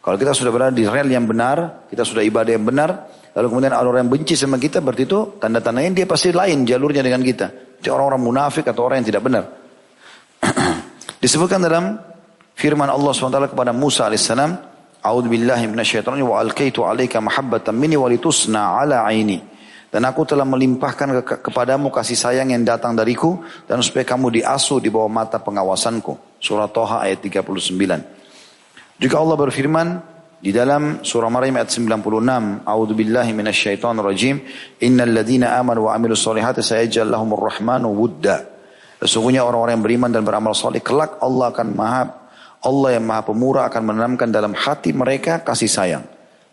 Kalau 0.00 0.16
kita 0.16 0.32
sudah 0.32 0.52
berada 0.52 0.74
di 0.74 0.86
rel 0.86 1.08
yang 1.08 1.26
benar, 1.26 1.88
kita 1.90 2.06
sudah 2.06 2.24
ibadah 2.24 2.52
yang 2.54 2.64
benar, 2.64 3.10
lalu 3.36 3.46
kemudian 3.46 3.72
orang 3.74 4.06
yang 4.06 4.12
benci 4.12 4.34
sama 4.34 4.58
kita, 4.58 4.82
berarti 4.82 5.04
itu 5.06 5.38
tanda-tandanya 5.38 5.90
dia 6.02 6.06
pasti 6.06 6.34
lain 6.34 6.66
jalurnya 6.66 7.02
dengan 7.04 7.22
kita 7.22 7.70
orang-orang 7.88 8.20
munafik 8.20 8.68
atau 8.68 8.84
orang 8.84 9.00
yang 9.00 9.08
tidak 9.08 9.22
benar. 9.24 9.44
Disebutkan 11.24 11.64
dalam 11.64 11.96
firman 12.52 12.92
Allah 12.92 13.08
SWT 13.16 13.56
kepada 13.56 13.72
Musa 13.72 14.04
alaihissalam, 14.04 14.52
"A'udzu 15.00 15.28
billahi 15.32 15.64
wa 16.20 16.36
alqaitu 16.36 16.84
'alaika 16.84 17.24
mahabbatan 17.24 17.72
minni 17.72 17.96
wa 17.96 18.12
litusna 18.12 18.76
'ala 18.76 19.08
'aini." 19.08 19.48
Dan 19.90 20.06
aku 20.06 20.22
telah 20.22 20.46
melimpahkan 20.46 21.08
ke 21.18 21.50
kepadamu 21.50 21.90
kasih 21.90 22.14
sayang 22.14 22.54
yang 22.54 22.62
datang 22.62 22.94
dariku 22.94 23.42
dan 23.66 23.82
supaya 23.82 24.06
kamu 24.06 24.38
diasuh 24.38 24.78
di 24.78 24.86
bawah 24.86 25.10
mata 25.10 25.42
pengawasanku. 25.42 26.38
Surah 26.38 26.70
Toha 26.70 27.02
ayat 27.02 27.18
39. 27.18 29.02
Juga 29.02 29.16
Allah 29.18 29.34
berfirman, 29.34 29.88
di 30.40 30.56
dalam 30.56 31.04
surah 31.04 31.28
Maryam 31.28 31.60
ayat 31.60 31.68
96, 31.68 32.64
A'udzu 32.64 32.94
billahi 32.96 33.36
minasyaitonir 33.36 34.00
rajim, 34.00 34.40
innal 34.80 35.12
ladzina 35.12 35.60
amanu 35.60 35.84
wa 35.84 35.92
amilus 35.92 36.24
solihati 36.24 36.64
sayaj'al 36.64 37.12
lahumur 37.12 37.44
rahmanu 37.44 37.92
wudda. 37.92 38.48
Sesungguhnya 39.04 39.44
orang-orang 39.44 39.76
yang 39.76 39.84
beriman 39.84 40.10
dan 40.12 40.24
beramal 40.24 40.56
soleh 40.56 40.80
kelak 40.80 41.20
Allah 41.20 41.52
akan 41.52 41.68
maha 41.76 42.04
Allah 42.60 43.00
yang 43.00 43.04
maha 43.08 43.24
pemurah 43.24 43.72
akan 43.72 43.82
menanamkan 43.88 44.28
dalam 44.28 44.52
hati 44.52 44.92
mereka 44.92 45.40
kasih 45.40 45.68
sayang. 45.68 46.04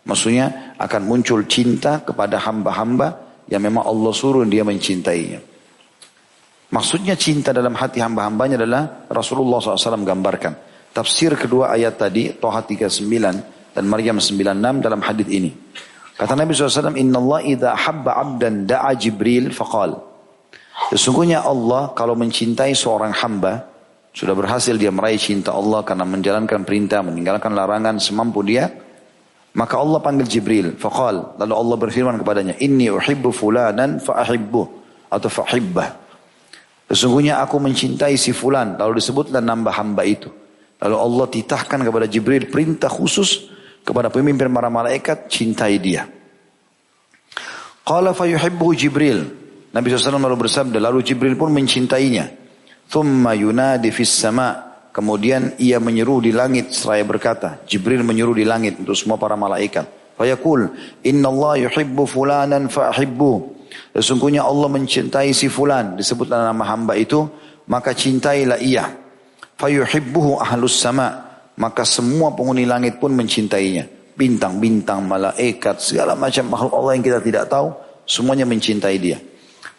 Maksudnya 0.08 0.76
akan 0.80 1.04
muncul 1.04 1.44
cinta 1.44 2.00
kepada 2.00 2.40
hamba-hamba 2.40 3.28
yang 3.48 3.60
memang 3.60 3.84
Allah 3.84 4.12
suruh 4.16 4.44
dia 4.48 4.64
mencintainya. 4.64 5.40
Maksudnya 6.72 7.16
cinta 7.16 7.52
dalam 7.52 7.76
hati 7.76 8.00
hamba-hambanya 8.00 8.60
adalah 8.60 9.08
Rasulullah 9.08 9.60
SAW 9.60 10.04
gambarkan. 10.04 10.52
Tafsir 10.92 11.36
kedua 11.36 11.76
ayat 11.76 12.00
tadi, 12.00 12.32
Toha 12.36 12.64
39, 12.64 13.57
dan 13.78 13.86
Maryam 13.86 14.18
96 14.18 14.82
dalam 14.82 14.98
hadis 15.06 15.30
ini. 15.30 15.54
Kata 16.18 16.34
Nabi 16.34 16.50
SAW, 16.50 16.98
Inna 16.98 17.22
Allah 17.22 17.46
idha 17.46 17.70
habba 17.78 18.18
abdan 18.18 18.66
da'a 18.66 18.90
Jibril 18.98 19.54
faqal. 19.54 19.94
Sesungguhnya 20.90 21.46
Allah 21.46 21.94
kalau 21.94 22.18
mencintai 22.18 22.74
seorang 22.74 23.14
hamba, 23.14 23.70
sudah 24.10 24.34
berhasil 24.34 24.74
dia 24.74 24.90
meraih 24.90 25.14
cinta 25.14 25.54
Allah 25.54 25.86
karena 25.86 26.02
menjalankan 26.02 26.66
perintah, 26.66 27.06
meninggalkan 27.06 27.54
larangan 27.54 28.02
semampu 28.02 28.42
dia, 28.42 28.66
maka 29.54 29.78
Allah 29.78 30.02
panggil 30.02 30.26
Jibril, 30.26 30.74
faqal. 30.74 31.38
Lalu 31.38 31.54
Allah 31.54 31.76
berfirman 31.78 32.18
kepadanya, 32.18 32.58
Inni 32.58 32.90
uhibbu 32.90 33.30
fulanan 33.30 34.02
fa'ahibbu 34.02 34.62
atau 35.14 35.28
fahibbah. 35.30 35.88
Sesungguhnya 36.90 37.38
aku 37.46 37.62
mencintai 37.62 38.18
si 38.18 38.34
fulan, 38.34 38.74
lalu 38.74 38.98
disebutlah 38.98 39.38
nambah 39.38 39.70
hamba 39.70 40.02
itu. 40.02 40.26
Lalu 40.82 40.96
Allah 40.98 41.26
titahkan 41.30 41.78
kepada 41.86 42.10
Jibril 42.10 42.50
perintah 42.50 42.90
khusus 42.90 43.54
kepada 43.88 44.12
pemimpin 44.12 44.52
para 44.52 44.68
malaikat, 44.68 45.32
cintai 45.32 45.80
dia. 45.80 46.04
Qala 47.80 48.12
fayuhibbu 48.12 48.76
Jibril. 48.76 49.24
Nabi 49.72 49.86
SAW 49.88 50.20
lalu 50.20 50.44
bersabda, 50.44 50.76
lalu 50.76 51.00
Jibril 51.00 51.40
pun 51.40 51.48
mencintainya. 51.56 52.28
Thumma 52.84 53.32
yunadi 53.32 53.88
fis 53.88 54.12
sama. 54.12 54.68
Kemudian 54.92 55.56
ia 55.62 55.80
menyeru 55.80 56.20
di 56.20 56.34
langit 56.34 56.74
seraya 56.74 57.06
berkata, 57.06 57.64
Jibril 57.64 58.04
menyeru 58.04 58.36
di 58.36 58.44
langit 58.44 58.76
untuk 58.76 58.92
semua 58.92 59.16
para 59.16 59.38
malaikat. 59.40 60.18
Fayaqul, 60.18 60.74
Inna 61.06 61.30
Allah 61.30 61.70
yuhibbu 61.70 62.04
fulanan 62.04 62.68
fa'ahibbu. 62.68 63.32
Sesungguhnya 63.94 64.44
Allah 64.44 64.68
mencintai 64.68 65.30
si 65.32 65.46
fulan. 65.48 65.94
Disebutlah 65.94 66.50
nama 66.50 66.64
hamba 66.66 66.98
itu. 66.98 67.24
Maka 67.70 67.94
cintailah 67.94 68.58
ia. 68.58 68.90
Fayuhibbuhu 69.54 70.40
ahlus 70.42 70.76
sama' 70.76 71.27
maka 71.58 71.82
semua 71.82 72.32
penghuni 72.32 72.64
langit 72.64 73.02
pun 73.02 73.10
mencintainya. 73.12 73.90
Bintang-bintang, 74.14 75.06
malaikat, 75.06 75.82
segala 75.82 76.14
macam 76.14 76.50
makhluk 76.50 76.74
Allah 76.74 76.92
yang 76.98 77.04
kita 77.06 77.20
tidak 77.22 77.44
tahu, 77.50 77.74
semuanya 78.06 78.46
mencintai 78.46 78.96
dia. 78.98 79.18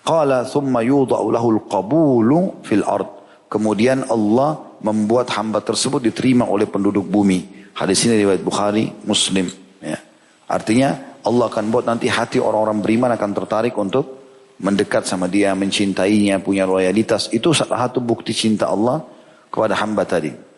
Qala 0.04 0.48
thumma 0.48 0.84
yudha'u 0.84 1.28
lahul 1.32 1.64
qabulu 1.68 2.64
fil 2.64 2.84
ard. 2.84 3.08
Kemudian 3.52 4.08
Allah 4.08 4.78
membuat 4.84 5.32
hamba 5.36 5.60
tersebut 5.60 6.00
diterima 6.04 6.48
oleh 6.48 6.68
penduduk 6.68 7.08
bumi. 7.08 7.72
Hadis 7.76 8.08
ini 8.08 8.24
riwayat 8.24 8.44
Bukhari, 8.44 8.92
Muslim. 9.08 9.48
Ya. 9.84 10.00
Artinya 10.48 11.20
Allah 11.24 11.48
akan 11.52 11.66
buat 11.72 11.88
nanti 11.88 12.08
hati 12.08 12.40
orang-orang 12.40 12.80
beriman 12.80 13.12
akan 13.16 13.32
tertarik 13.36 13.76
untuk 13.76 14.20
mendekat 14.60 15.08
sama 15.08 15.28
dia, 15.32 15.56
mencintainya, 15.56 16.40
punya 16.44 16.68
loyalitas. 16.68 17.32
Itu 17.32 17.56
salah 17.56 17.88
satu 17.88 18.00
bukti 18.04 18.36
cinta 18.36 18.68
Allah 18.72 19.04
kepada 19.52 19.76
hamba 19.80 20.04
tadi. 20.04 20.49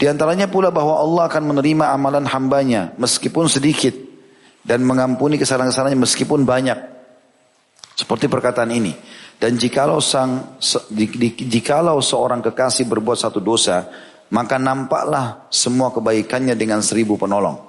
Di 0.00 0.08
antaranya 0.08 0.48
pula 0.48 0.72
bahwa 0.72 0.96
Allah 0.96 1.28
akan 1.28 1.52
menerima 1.52 1.92
amalan 1.92 2.24
hambanya 2.24 2.96
meskipun 2.96 3.52
sedikit 3.52 3.92
dan 4.64 4.80
mengampuni 4.80 5.36
kesalahan-kesalahannya 5.36 6.00
meskipun 6.00 6.48
banyak. 6.48 6.80
Seperti 7.92 8.32
perkataan 8.32 8.72
ini. 8.72 8.96
Dan 9.36 9.60
jikalau 9.60 10.00
sang 10.00 10.56
jikalau 11.36 12.00
seorang 12.00 12.40
kekasih 12.40 12.88
berbuat 12.88 13.20
satu 13.20 13.44
dosa, 13.44 13.92
maka 14.32 14.56
nampaklah 14.56 15.52
semua 15.52 15.92
kebaikannya 15.92 16.56
dengan 16.56 16.80
seribu 16.80 17.20
penolong. 17.20 17.60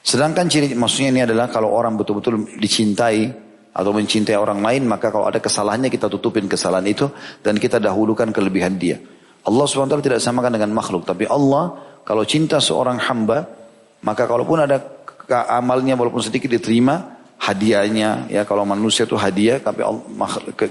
Sedangkan 0.00 0.48
ciri 0.48 0.72
maksudnya 0.72 1.12
ini 1.12 1.22
adalah 1.28 1.52
kalau 1.52 1.72
orang 1.76 2.00
betul-betul 2.00 2.56
dicintai 2.56 3.32
atau 3.76 3.92
mencintai 3.92 4.36
orang 4.36 4.64
lain, 4.64 4.88
maka 4.88 5.12
kalau 5.12 5.28
ada 5.28 5.44
kesalahannya 5.44 5.92
kita 5.92 6.08
tutupin 6.08 6.48
kesalahan 6.48 6.88
itu 6.88 7.08
dan 7.44 7.60
kita 7.60 7.76
dahulukan 7.76 8.32
kelebihan 8.32 8.80
dia. 8.80 8.96
Allah 9.44 9.64
SWT 9.68 10.00
tidak 10.00 10.20
samakan 10.24 10.56
dengan 10.56 10.72
makhluk. 10.72 11.04
Tapi 11.04 11.28
Allah 11.28 11.76
kalau 12.04 12.24
cinta 12.28 12.60
seorang 12.60 13.00
hamba, 13.00 13.48
maka 14.04 14.28
kalaupun 14.28 14.64
ada 14.64 14.80
amalnya 15.48 15.96
walaupun 15.96 16.20
sedikit 16.20 16.52
diterima, 16.52 17.14
hadiahnya 17.40 18.32
ya 18.32 18.42
kalau 18.48 18.64
manusia 18.64 19.04
itu 19.04 19.20
hadiah 19.20 19.60
tapi 19.60 19.84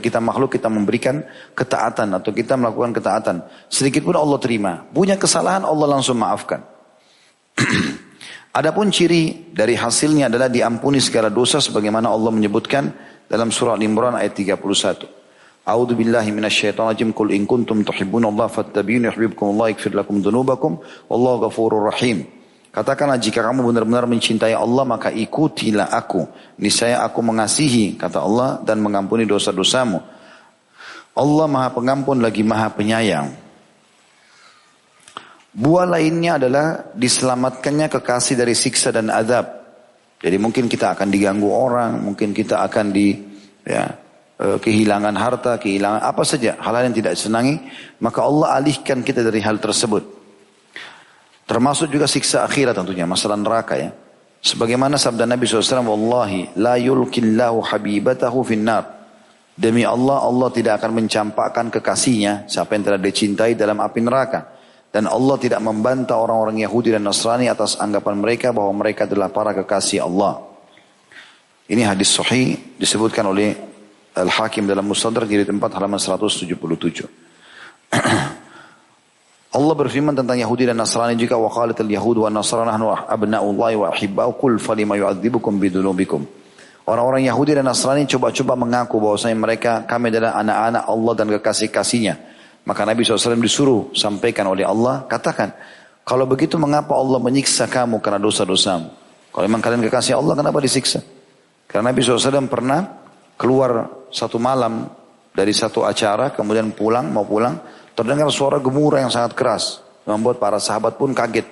kita 0.01 0.17
makhluk 0.17 0.49
kita 0.57 0.71
memberikan 0.73 1.21
ketaatan 1.53 2.17
atau 2.17 2.31
kita 2.33 2.57
melakukan 2.57 2.95
ketaatan 2.95 3.35
sedikit 3.69 4.01
pun 4.01 4.17
Allah 4.17 4.39
terima 4.41 4.81
punya 4.89 5.19
kesalahan 5.19 5.67
Allah 5.67 5.85
langsung 5.85 6.17
maafkan 6.17 6.65
Adapun 8.53 8.93
ciri 8.93 9.49
dari 9.49 9.73
hasilnya 9.73 10.29
adalah 10.29 10.45
diampuni 10.45 11.01
segala 11.01 11.33
dosa 11.33 11.57
sebagaimana 11.57 12.05
Allah 12.09 12.29
menyebutkan 12.29 12.85
dalam 13.25 13.49
surah 13.49 13.73
Al-Imran 13.73 14.13
ayat 14.13 14.33
31 14.37 14.61
A'udzu 15.63 15.96
billahi 15.96 16.36
minasyaitonir 16.36 16.91
rajim. 16.91 17.10
Qul 17.15 17.32
in 17.32 17.48
kuntum 17.48 17.88
tuhibbunallaha 17.88 18.51
fattabi'uni 18.51 19.08
yuhibbukumullah 19.08 19.72
yaghfir 19.72 19.96
lakum 19.96 20.20
dzunubakum 20.20 20.84
wallahu 21.08 21.48
ghafurur 21.48 21.88
rahim. 21.88 22.27
Katakanlah 22.74 23.22
jika 23.22 23.46
kamu 23.46 23.70
benar-benar 23.70 24.10
mencintai 24.10 24.58
Allah 24.58 24.84
maka 24.84 25.13
ikutilah 25.13 25.93
aku. 25.93 26.25
Niscaya 26.58 27.05
aku 27.05 27.22
mengasihi 27.22 27.96
kata 27.96 28.20
Allah 28.20 28.60
dan 28.65 28.82
mengampuni 28.82 29.24
dosa-dosamu. 29.29 30.01
Allah 31.13 31.46
Maha 31.46 31.70
Pengampun 31.70 32.20
lagi 32.20 32.41
Maha 32.41 32.74
Penyayang. 32.74 33.29
Buah 35.53 35.86
lainnya 35.86 36.41
adalah 36.41 36.91
diselamatkannya 36.98 37.93
kekasih 37.93 38.41
dari 38.41 38.58
siksa 38.58 38.89
dan 38.89 39.13
azab. 39.13 39.46
Jadi 40.17 40.41
mungkin 40.41 40.65
kita 40.65 40.98
akan 40.98 41.13
diganggu 41.13 41.46
orang, 41.53 42.01
mungkin 42.01 42.34
kita 42.34 42.65
akan 42.65 42.89
di 42.89 43.13
ya, 43.62 43.86
kehilangan 44.43 45.15
harta, 45.15 45.55
kehilangan 45.55 46.03
apa 46.03 46.23
saja, 46.27 46.59
hal-hal 46.59 46.91
yang 46.91 46.95
tidak 46.95 47.15
disenangi, 47.15 47.63
maka 48.03 48.19
Allah 48.27 48.59
alihkan 48.59 49.00
kita 49.00 49.23
dari 49.23 49.39
hal 49.39 49.57
tersebut. 49.63 50.03
Termasuk 51.47 51.91
juga 51.91 52.07
siksa 52.07 52.43
akhirat 52.43 52.75
tentunya, 52.75 53.07
masalah 53.07 53.39
neraka 53.39 53.79
ya. 53.79 53.91
Sebagaimana 54.43 55.00
sabda 55.00 55.23
Nabi 55.23 55.47
SAW, 55.47 55.88
Wallahi 55.88 56.59
la 56.59 56.75
yulkillahu 56.75 57.63
habibatahu 57.63 58.43
finnar. 58.43 59.07
Demi 59.55 59.88
Allah, 59.88 60.19
Allah 60.19 60.50
tidak 60.51 60.81
akan 60.81 61.00
mencampakkan 61.00 61.71
kekasihnya, 61.71 62.50
siapa 62.51 62.75
yang 62.75 62.83
telah 62.83 63.00
dicintai 63.00 63.55
dalam 63.55 63.79
api 63.79 64.00
neraka. 64.03 64.51
Dan 64.91 65.07
Allah 65.07 65.39
tidak 65.39 65.63
membantah 65.63 66.19
orang-orang 66.19 66.62
Yahudi 66.62 66.93
dan 66.93 67.07
Nasrani 67.07 67.50
atas 67.50 67.79
anggapan 67.79 68.19
mereka 68.19 68.51
bahwa 68.53 68.83
mereka 68.83 69.07
adalah 69.09 69.31
para 69.31 69.55
kekasih 69.55 70.05
Allah. 70.05 70.41
Ini 71.65 71.88
hadis 71.88 72.13
sahih 72.13 72.77
disebutkan 72.77 73.25
oleh 73.25 73.72
Al-Hakim 74.13 74.70
dalam 74.70 74.86
Mustadrak 74.86 75.25
jilid 75.25 75.50
4 75.50 75.58
halaman 75.58 75.98
177. 75.98 76.46
Allah 79.58 79.74
berfirman 79.77 80.17
tentang 80.17 80.38
Yahudi 80.38 80.65
dan 80.65 80.77
Nasrani 80.82 81.13
juga 81.13 81.38
wa 81.38 81.50
qalatil 81.50 81.89
yahud 81.89 82.25
wa 82.25 82.29
nasrani 82.29 82.74
nahnu 82.74 82.89
abna'ullahi 82.89 83.75
wa 83.77 83.93
ahibba'u 83.93 84.34
kul 84.38 84.58
falima 84.58 84.98
yu'adzibukum 84.98 85.62
bidunubikum. 85.62 86.25
Orang-orang 86.84 87.24
Yahudi 87.24 87.55
dan 87.55 87.63
Nasrani 87.63 88.03
coba-coba 88.03 88.60
mengaku 88.60 89.00
bahwasanya 89.00 89.38
mereka 89.39 89.72
kami 89.88 90.12
adalah 90.12 90.36
anak-anak 90.36 90.84
Allah 90.84 91.13
dan 91.15 91.27
kekasih-kasihnya. 91.39 92.15
Maka 92.67 92.84
Nabi 92.84 93.08
SAW 93.08 93.39
disuruh 93.39 93.96
sampaikan 93.96 94.51
oleh 94.51 94.67
Allah, 94.67 95.08
katakan, 95.08 95.55
kalau 96.03 96.27
begitu 96.27 96.60
mengapa 96.60 96.91
Allah 97.00 97.24
menyiksa 97.24 97.72
kamu 97.72 98.03
karena 98.03 98.20
dosa-dosamu? 98.20 98.91
Kalau 99.32 99.46
memang 99.48 99.63
kalian 99.63 99.79
kekasih 99.88 100.20
Allah, 100.20 100.36
kenapa 100.36 100.60
disiksa? 100.60 101.00
Karena 101.72 101.96
Nabi 101.96 102.03
SAW 102.03 102.51
pernah 102.51 103.02
keluar 103.37 103.89
satu 104.13 104.37
malam 104.37 104.87
dari 105.33 105.51
satu 105.51 105.81
acara, 105.83 106.29
kemudian 106.29 106.69
pulang, 106.77 107.09
mau 107.09 107.25
pulang, 107.25 107.57
terdengar 107.97 108.29
suara 108.29 108.61
gemuruh 108.61 109.01
yang 109.01 109.09
sangat 109.09 109.33
keras. 109.33 109.81
Membuat 110.03 110.37
para 110.37 110.59
sahabat 110.59 110.99
pun 110.99 111.15
kaget. 111.15 111.47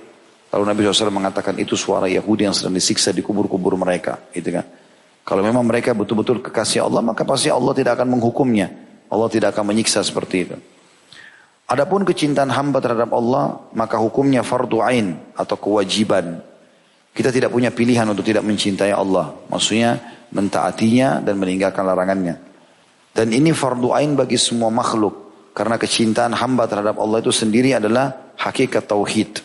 Lalu 0.51 0.63
Nabi 0.67 0.79
SAW 0.83 1.07
mengatakan 1.07 1.55
itu 1.55 1.79
suara 1.79 2.11
Yahudi 2.11 2.43
yang 2.43 2.51
sedang 2.51 2.75
disiksa 2.75 3.15
di 3.15 3.23
kubur-kubur 3.23 3.79
mereka. 3.79 4.19
Gitu 4.35 4.51
kan. 4.51 4.67
Kalau 5.23 5.39
memang 5.39 5.63
mereka 5.63 5.95
betul-betul 5.95 6.43
kekasih 6.43 6.83
Allah, 6.83 6.99
maka 6.99 7.23
pasti 7.23 7.47
Allah 7.47 7.71
tidak 7.71 7.95
akan 7.95 8.19
menghukumnya. 8.19 8.67
Allah 9.07 9.27
tidak 9.31 9.55
akan 9.55 9.71
menyiksa 9.71 10.03
seperti 10.03 10.35
itu. 10.43 10.55
Adapun 11.71 12.03
kecintaan 12.03 12.51
hamba 12.51 12.83
terhadap 12.83 13.15
Allah, 13.15 13.71
maka 13.71 13.95
hukumnya 13.95 14.43
fardu 14.43 14.83
ain 14.83 15.15
atau 15.39 15.55
kewajiban. 15.55 16.43
Kita 17.15 17.31
tidak 17.31 17.55
punya 17.55 17.71
pilihan 17.71 18.03
untuk 18.11 18.27
tidak 18.27 18.43
mencintai 18.43 18.91
Allah. 18.91 19.31
Maksudnya 19.47 19.99
mentaatinya 20.31 21.19
dan 21.23 21.35
meninggalkan 21.37 21.83
larangannya. 21.83 22.35
Dan 23.11 23.35
ini 23.35 23.51
fardu 23.51 23.91
ain 23.91 24.15
bagi 24.15 24.39
semua 24.39 24.71
makhluk. 24.71 25.31
Karena 25.51 25.75
kecintaan 25.75 26.31
hamba 26.31 26.63
terhadap 26.63 26.95
Allah 26.95 27.19
itu 27.19 27.31
sendiri 27.35 27.75
adalah 27.75 28.35
hakikat 28.39 28.87
tauhid. 28.87 29.43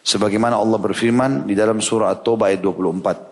Sebagaimana 0.00 0.56
Allah 0.56 0.78
berfirman 0.78 1.44
di 1.44 1.58
dalam 1.58 1.82
surah 1.82 2.14
At-Taubah 2.14 2.54
ayat 2.54 2.62
24. 2.62 3.29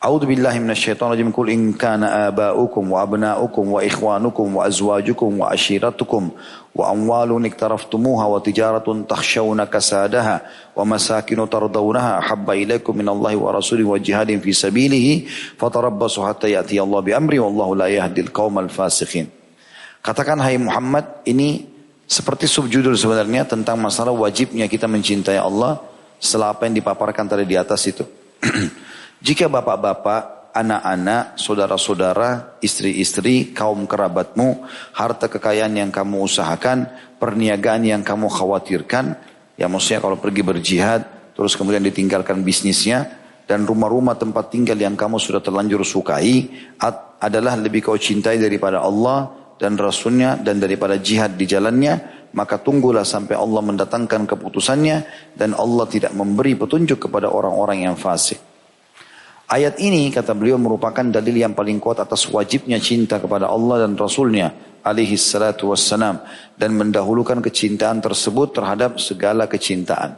A'udzu 0.00 0.32
billahi 0.32 0.64
minasyaitonir 0.64 1.12
rajim. 1.12 1.28
Qul 1.28 1.52
in 1.52 1.76
kana 1.76 2.32
aba'ukum 2.32 2.88
wa 2.88 3.04
abna'ukum 3.04 3.64
wa 3.68 3.84
ikhwanukum 3.84 4.56
wa 4.56 4.64
azwajukum 4.64 5.44
wa 5.44 5.52
ashiratukum 5.52 6.32
wa 6.72 6.88
amwalun 6.88 7.44
iktaraftumuha 7.44 8.24
wa 8.24 8.40
tijaratun 8.40 9.04
takhshawna 9.04 9.68
kasadaha 9.68 10.40
wa 10.72 10.88
masakinu 10.88 11.44
tardawnaha 11.44 12.16
habba 12.32 12.56
ilaikum 12.56 12.96
minallahi 12.96 13.36
wa 13.36 13.52
rasulihi 13.52 13.84
wa 13.84 14.00
jihadin 14.00 14.40
fi 14.40 14.56
sabilihi 14.56 15.28
fatarabbasu 15.60 16.24
hatta 16.24 16.48
ya'ti 16.48 16.80
Allah 16.80 17.04
bi 17.04 17.12
amri 17.12 17.36
wallahu 17.36 17.76
la 17.76 17.92
yahdil 17.92 18.32
qaumal 18.32 18.72
fasikhin. 18.72 19.28
Katakan 20.00 20.40
hai 20.40 20.56
Muhammad 20.56 21.28
ini 21.28 21.68
seperti 22.08 22.48
subjudul 22.48 22.96
sebenarnya 22.96 23.44
tentang 23.44 23.76
masalah 23.76 24.16
wajibnya 24.16 24.64
kita 24.64 24.88
mencintai 24.88 25.36
Allah 25.36 25.76
setelah 26.16 26.56
apa 26.56 26.64
yang 26.64 26.80
dipaparkan 26.80 27.28
tadi 27.28 27.44
di 27.44 27.60
atas 27.60 27.84
itu. 27.84 28.08
Jika 29.20 29.52
bapak-bapak, 29.52 30.48
anak-anak, 30.56 31.36
saudara-saudara, 31.36 32.56
istri-istri, 32.64 33.52
kaum 33.52 33.84
kerabatmu, 33.84 34.64
harta 34.96 35.28
kekayaan 35.28 35.76
yang 35.76 35.92
kamu 35.92 36.24
usahakan, 36.24 36.88
perniagaan 37.20 37.84
yang 37.84 38.00
kamu 38.00 38.32
khawatirkan, 38.32 39.20
ya 39.60 39.68
maksudnya 39.68 40.00
kalau 40.00 40.16
pergi 40.16 40.40
berjihad, 40.40 41.00
terus 41.36 41.52
kemudian 41.52 41.84
ditinggalkan 41.84 42.40
bisnisnya, 42.40 43.12
dan 43.44 43.68
rumah-rumah 43.68 44.16
tempat 44.16 44.48
tinggal 44.48 44.80
yang 44.80 44.96
kamu 44.96 45.20
sudah 45.20 45.44
terlanjur 45.44 45.84
sukai, 45.84 46.48
adalah 47.20 47.60
lebih 47.60 47.92
kau 47.92 48.00
cintai 48.00 48.40
daripada 48.40 48.80
Allah 48.80 49.52
dan 49.60 49.76
Rasulnya 49.76 50.40
dan 50.40 50.64
daripada 50.64 50.96
jihad 50.96 51.36
di 51.36 51.44
jalannya, 51.44 52.24
maka 52.32 52.56
tunggulah 52.56 53.04
sampai 53.04 53.36
Allah 53.36 53.60
mendatangkan 53.60 54.24
keputusannya 54.24 54.96
dan 55.36 55.52
Allah 55.52 55.84
tidak 55.92 56.16
memberi 56.16 56.56
petunjuk 56.56 57.04
kepada 57.04 57.28
orang-orang 57.28 57.84
yang 57.84 58.00
fasik. 58.00 58.49
Ayat 59.50 59.82
ini 59.82 60.14
kata 60.14 60.30
beliau 60.38 60.62
merupakan 60.62 61.02
dalil 61.02 61.34
yang 61.34 61.58
paling 61.58 61.82
kuat 61.82 61.98
atas 61.98 62.22
wajibnya 62.30 62.78
cinta 62.78 63.18
kepada 63.18 63.50
Allah 63.50 63.82
dan 63.82 63.98
Rasulnya 63.98 64.78
alaihi 64.86 65.18
salatu 65.18 65.74
wassalam 65.74 66.22
dan 66.54 66.70
mendahulukan 66.78 67.42
kecintaan 67.42 67.98
tersebut 67.98 68.54
terhadap 68.54 69.02
segala 69.02 69.50
kecintaan. 69.50 70.14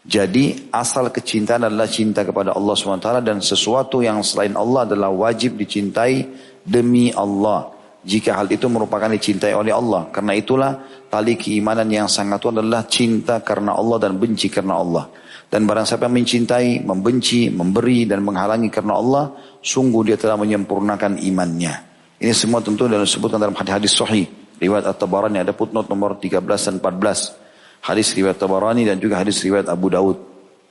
Jadi 0.00 0.72
asal 0.72 1.12
kecintaan 1.12 1.68
adalah 1.68 1.84
cinta 1.84 2.24
kepada 2.24 2.56
Allah 2.56 2.72
SWT 2.72 3.08
dan 3.20 3.44
sesuatu 3.44 4.00
yang 4.00 4.24
selain 4.24 4.56
Allah 4.56 4.88
adalah 4.88 5.12
wajib 5.12 5.60
dicintai 5.60 6.24
demi 6.64 7.12
Allah. 7.12 7.68
Jika 8.04 8.36
hal 8.36 8.52
itu 8.52 8.68
merupakan 8.68 9.08
dicintai 9.08 9.56
oleh 9.56 9.72
Allah. 9.72 10.12
Karena 10.12 10.36
itulah 10.36 10.72
tali 11.08 11.40
keimanan 11.40 11.88
yang 11.88 12.06
sangat 12.06 12.44
itu 12.44 12.48
adalah 12.52 12.84
cinta 12.84 13.40
karena 13.40 13.72
Allah 13.72 13.96
dan 13.96 14.20
benci 14.20 14.52
karena 14.52 14.76
Allah. 14.76 15.04
Dan 15.48 15.64
barang 15.64 15.88
siapa 15.88 16.06
yang 16.06 16.20
mencintai, 16.20 16.84
membenci, 16.84 17.48
memberi 17.48 18.04
dan 18.04 18.20
menghalangi 18.20 18.68
karena 18.68 18.94
Allah, 19.00 19.24
sungguh 19.64 20.12
dia 20.12 20.16
telah 20.20 20.36
menyempurnakan 20.36 21.20
imannya. 21.24 21.74
Ini 22.20 22.32
semua 22.36 22.60
tentu 22.60 22.84
dalam 22.84 23.08
disebutkan 23.08 23.40
dalam 23.40 23.56
hadis-hadis 23.56 23.92
sahih. 23.96 24.26
Riwayat 24.60 24.86
At-Tabarani 24.86 25.42
ada 25.42 25.52
footnote 25.56 25.90
nomor 25.90 26.20
13 26.20 26.40
dan 26.40 26.74
14. 26.78 27.84
Hadis 27.84 28.16
riwayat 28.16 28.40
Tabarani 28.40 28.88
dan 28.88 28.96
juga 28.96 29.20
hadis 29.20 29.44
riwayat 29.44 29.68
Abu 29.68 29.92
Daud. 29.92 30.16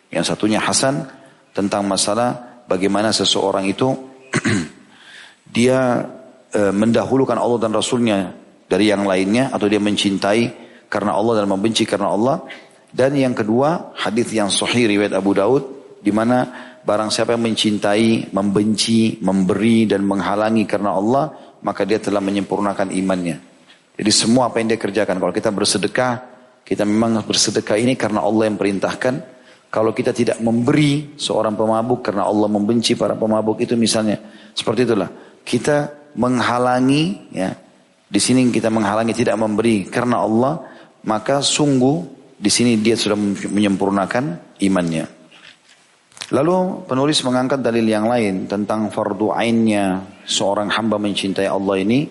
Yang 0.09 0.33
satunya 0.33 0.57
Hasan 0.57 1.05
tentang 1.53 1.85
masalah 1.85 2.63
bagaimana 2.65 3.13
seseorang 3.13 3.69
itu 3.69 3.93
dia 5.55 6.09
e, 6.53 6.69
mendahulukan 6.69 7.35
Allah 7.35 7.57
dan 7.57 7.73
Rasulnya 7.73 8.31
dari 8.69 8.93
yang 8.93 9.03
lainnya 9.03 9.49
atau 9.49 9.65
dia 9.65 9.81
mencintai 9.81 10.43
karena 10.87 11.17
Allah 11.17 11.43
dan 11.43 11.49
membenci 11.49 11.83
karena 11.83 12.13
Allah. 12.13 12.45
Dan 12.93 13.17
yang 13.17 13.33
kedua 13.33 13.97
hadis 13.97 14.29
yang 14.29 14.53
sahih 14.53 14.85
riwayat 14.85 15.17
Abu 15.17 15.33
Daud 15.33 15.63
di 15.99 16.13
mana 16.13 16.45
barang 16.85 17.09
siapa 17.09 17.33
yang 17.33 17.49
mencintai, 17.49 18.29
membenci, 18.29 19.17
memberi 19.25 19.89
dan 19.89 20.05
menghalangi 20.05 20.69
karena 20.69 20.93
Allah 20.93 21.57
maka 21.65 21.89
dia 21.89 21.97
telah 21.97 22.21
menyempurnakan 22.21 22.93
imannya. 22.93 23.37
Jadi 23.97 24.11
semua 24.13 24.53
apa 24.53 24.61
yang 24.61 24.73
dia 24.73 24.79
kerjakan 24.81 25.17
kalau 25.17 25.33
kita 25.33 25.49
bersedekah 25.49 26.33
kita 26.63 26.87
memang 26.87 27.19
bersedekah 27.27 27.75
ini 27.75 27.99
karena 27.99 28.23
Allah 28.23 28.47
yang 28.47 28.55
perintahkan 28.55 29.13
kalau 29.67 29.91
kita 29.91 30.15
tidak 30.15 30.39
memberi 30.39 31.17
seorang 31.19 31.59
pemabuk 31.59 32.05
karena 32.05 32.23
Allah 32.23 32.47
membenci 32.47 32.95
para 32.95 33.19
pemabuk 33.19 33.59
itu 33.59 33.75
misalnya 33.75 34.15
seperti 34.55 34.87
itulah 34.87 35.09
kita 35.43 36.02
menghalangi 36.15 37.33
ya 37.33 37.53
di 38.13 38.21
sini 38.21 38.45
kita 38.53 38.69
menghalangi 38.69 39.17
tidak 39.17 39.41
memberi 39.41 39.89
karena 39.89 40.21
Allah 40.21 40.61
maka 41.09 41.41
sungguh 41.41 41.97
di 42.37 42.51
sini 42.51 42.77
dia 42.77 42.93
sudah 42.93 43.17
menyempurnakan 43.49 44.57
imannya. 44.61 45.05
Lalu 46.33 46.87
penulis 46.87 47.21
mengangkat 47.25 47.59
dalil 47.61 47.83
yang 47.83 48.05
lain 48.05 48.45
tentang 48.45 48.93
fardu 48.93 49.33
ainnya 49.33 50.01
seorang 50.23 50.71
hamba 50.71 51.01
mencintai 51.01 51.45
Allah 51.49 51.75
ini 51.81 52.07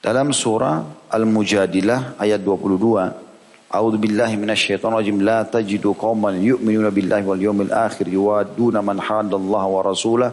dalam 0.00 0.34
surah 0.34 1.08
Al-Mujadilah 1.12 2.18
ayat 2.18 2.40
22. 2.40 3.68
A'udzu 3.68 3.98
billahi 4.00 4.34
minasyaitonir 4.40 5.04
rajim 5.04 5.20
la 5.20 5.44
tajidu 5.44 5.92
qauman 5.92 6.40
yu'minuna 6.40 6.88
billahi 6.88 7.24
wal 7.24 7.36
yawmil 7.36 7.68
akhir 7.68 8.08
yuwadduna 8.08 8.80
man 8.80 8.96
haddallaha 8.96 9.66
wa 9.68 9.80
rasulahu 9.84 10.32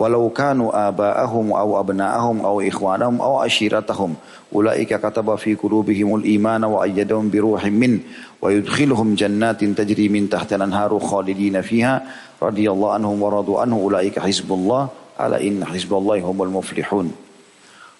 walau 0.00 0.32
kanu 0.32 0.72
aba'ahum 0.72 1.52
aw 1.52 1.84
abna'ahum 1.84 2.40
aw 2.40 2.56
ikhwanahum 2.64 3.20
aw 3.20 3.44
ashiratahum 3.44 4.16
ulaika 4.48 4.96
kataba 4.96 5.36
fi 5.36 5.52
qulubihimul 5.52 6.24
imana 6.24 6.64
wa 6.72 6.88
ayyadahum 6.88 7.28
bi 7.28 7.36
ruhim 7.36 7.74
min 7.76 7.92
wa 8.40 8.48
yudkhiluhum 8.48 9.12
jannatin 9.12 9.76
tajri 9.76 10.08
min 10.08 10.24
tahtiha 10.24 10.56
anharu 10.56 10.96
khalidina 11.04 11.60
fiha 11.60 12.00
radhiyallahu 12.40 12.96
anhum 12.96 13.20
wa 13.20 13.28
radu 13.28 13.60
anhu 13.60 13.92
ulaika 13.92 14.24
hizbullah 14.24 14.88
ala 15.20 15.36
inna 15.36 15.68
hizballahi 15.68 16.24
humul 16.24 16.48
muflihun. 16.48 17.12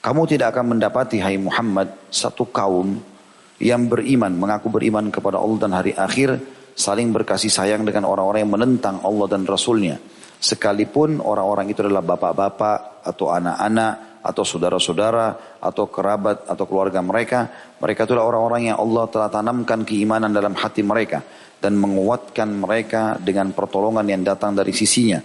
Kamu 0.01 0.25
tidak 0.25 0.57
akan 0.57 0.73
mendapati 0.73 1.21
hai 1.21 1.37
Muhammad 1.37 1.93
satu 2.09 2.49
kaum 2.49 2.97
yang 3.61 3.93
beriman 3.93 4.33
mengaku 4.33 4.73
beriman 4.73 5.13
kepada 5.13 5.37
Allah 5.37 5.59
dan 5.61 5.77
hari 5.77 5.93
akhir 5.93 6.41
saling 6.73 7.13
berkasih 7.13 7.53
sayang 7.53 7.85
dengan 7.85 8.09
orang-orang 8.09 8.49
yang 8.49 8.55
menentang 8.57 9.05
Allah 9.05 9.29
dan 9.29 9.45
Rasulnya. 9.45 10.01
nya 10.01 10.20
Sekalipun 10.41 11.21
orang-orang 11.21 11.69
itu 11.69 11.85
adalah 11.85 12.01
bapak-bapak 12.01 13.05
atau 13.05 13.29
anak-anak 13.29 14.25
atau 14.25 14.45
saudara-saudara 14.45 15.61
atau 15.61 15.89
kerabat 15.89 16.49
atau 16.49 16.65
keluarga 16.65 17.01
mereka, 17.05 17.49
mereka 17.81 18.05
itulah 18.09 18.25
orang-orang 18.25 18.73
yang 18.73 18.81
Allah 18.81 19.05
telah 19.09 19.29
tanamkan 19.29 19.85
keimanan 19.85 20.33
dalam 20.33 20.57
hati 20.57 20.81
mereka 20.81 21.25
dan 21.61 21.77
menguatkan 21.77 22.49
mereka 22.57 23.21
dengan 23.21 23.53
pertolongan 23.53 24.09
yang 24.09 24.25
datang 24.25 24.57
dari 24.57 24.73
sisinya. 24.73 25.21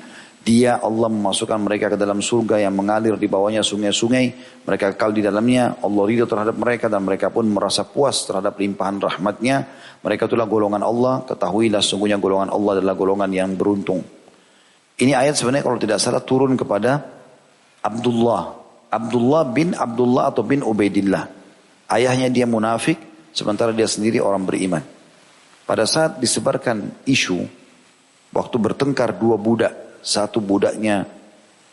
Dia 0.46 0.78
Allah 0.78 1.10
memasukkan 1.10 1.58
mereka 1.58 1.90
ke 1.90 1.98
dalam 1.98 2.22
surga 2.22 2.62
yang 2.62 2.78
mengalir 2.78 3.18
di 3.18 3.26
bawahnya 3.26 3.66
sungai-sungai. 3.66 4.26
Mereka 4.62 4.94
kekal 4.94 5.18
di 5.18 5.26
dalamnya. 5.26 5.82
Allah 5.82 6.04
ridho 6.06 6.30
terhadap 6.30 6.54
mereka 6.54 6.86
dan 6.86 7.02
mereka 7.02 7.34
pun 7.34 7.50
merasa 7.50 7.82
puas 7.82 8.30
terhadap 8.30 8.54
limpahan 8.62 9.02
rahmatnya. 9.02 9.66
Mereka 10.06 10.30
itulah 10.30 10.46
golongan 10.46 10.86
Allah. 10.86 11.26
Ketahuilah 11.26 11.82
sungguhnya 11.82 12.22
golongan 12.22 12.54
Allah 12.54 12.78
adalah 12.78 12.94
golongan 12.94 13.34
yang 13.34 13.58
beruntung. 13.58 14.06
Ini 14.96 15.12
ayat 15.12 15.36
sebenarnya 15.36 15.66
kalau 15.68 15.80
tidak 15.80 16.00
salah 16.00 16.24
turun 16.24 16.56
kepada 16.56 17.04
Abdullah. 17.84 18.56
Abdullah 18.88 19.44
bin 19.52 19.76
Abdullah 19.76 20.32
atau 20.32 20.44
bin 20.48 20.64
Ubaidillah. 20.64 21.28
Ayahnya 21.92 22.32
dia 22.32 22.48
munafik, 22.48 22.96
sementara 23.36 23.76
dia 23.76 23.86
sendiri 23.86 24.24
orang 24.24 24.48
beriman. 24.48 24.82
Pada 25.68 25.84
saat 25.84 26.22
disebarkan 26.22 27.04
isu, 27.04 27.44
waktu 28.32 28.56
bertengkar 28.56 29.18
dua 29.20 29.36
budak 29.36 30.00
satu 30.06 30.40
budaknya 30.40 31.04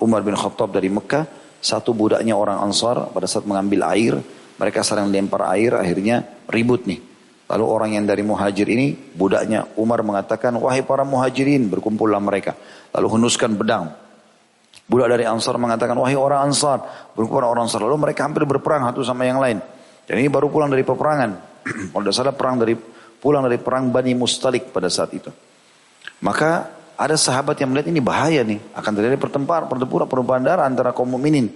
Umar 0.01 0.25
bin 0.27 0.35
Khattab 0.35 0.75
dari 0.75 0.91
Mekah, 0.91 1.29
satu 1.63 1.95
budaknya 1.95 2.35
orang 2.35 2.59
Ansar 2.59 3.13
pada 3.15 3.31
saat 3.31 3.47
mengambil 3.47 3.87
air, 3.93 4.19
mereka 4.59 4.83
saling 4.83 5.13
lempar 5.15 5.47
air, 5.55 5.79
akhirnya 5.79 6.27
ribut 6.51 6.89
nih. 6.91 7.12
Lalu 7.51 7.65
orang 7.67 7.91
yang 7.99 8.05
dari 8.07 8.23
muhajir 8.23 8.69
ini, 8.71 8.95
budaknya 8.95 9.67
Umar 9.77 10.01
mengatakan, 10.07 10.55
wahai 10.57 10.87
para 10.87 11.03
muhajirin, 11.03 11.69
berkumpullah 11.69 12.23
mereka. 12.23 12.57
Lalu 12.95 13.07
henuskan 13.19 13.59
pedang. 13.59 13.93
Budak 14.89 15.09
dari 15.13 15.25
Ansar 15.29 15.57
mengatakan, 15.59 15.97
wahai 15.99 16.17
orang 16.17 16.49
Ansar, 16.49 17.11
berkumpullah 17.13 17.51
orang 17.51 17.69
Ansar. 17.69 17.85
Lalu 17.85 18.09
mereka 18.09 18.25
hampir 18.25 18.47
berperang 18.49 18.89
satu 18.89 19.05
sama 19.05 19.29
yang 19.29 19.43
lain. 19.43 19.61
Dan 20.07 20.15
ini 20.19 20.29
baru 20.33 20.49
pulang 20.49 20.73
dari 20.73 20.83
peperangan. 20.87 21.31
Kalau 21.93 22.03
tidak 22.03 22.17
salah 22.17 22.35
perang 22.35 22.57
dari 22.59 22.75
pulang 23.23 23.47
dari 23.47 23.59
perang 23.63 23.93
Bani 23.95 24.13
Mustalik 24.19 24.75
pada 24.75 24.91
saat 24.91 25.15
itu. 25.15 25.31
Maka 26.23 26.83
ada 26.99 27.17
sahabat 27.19 27.59
yang 27.59 27.71
melihat 27.75 27.89
ini 27.91 28.01
bahaya 28.03 28.43
nih. 28.43 28.59
Akan 28.75 28.95
terjadi 28.95 29.19
pertempuran, 29.19 29.67
pertempuran, 29.71 30.07
pertempuran 30.07 30.43
darah 30.43 30.67
antara 30.67 30.91
kaum 30.95 31.11
mukminin. 31.11 31.51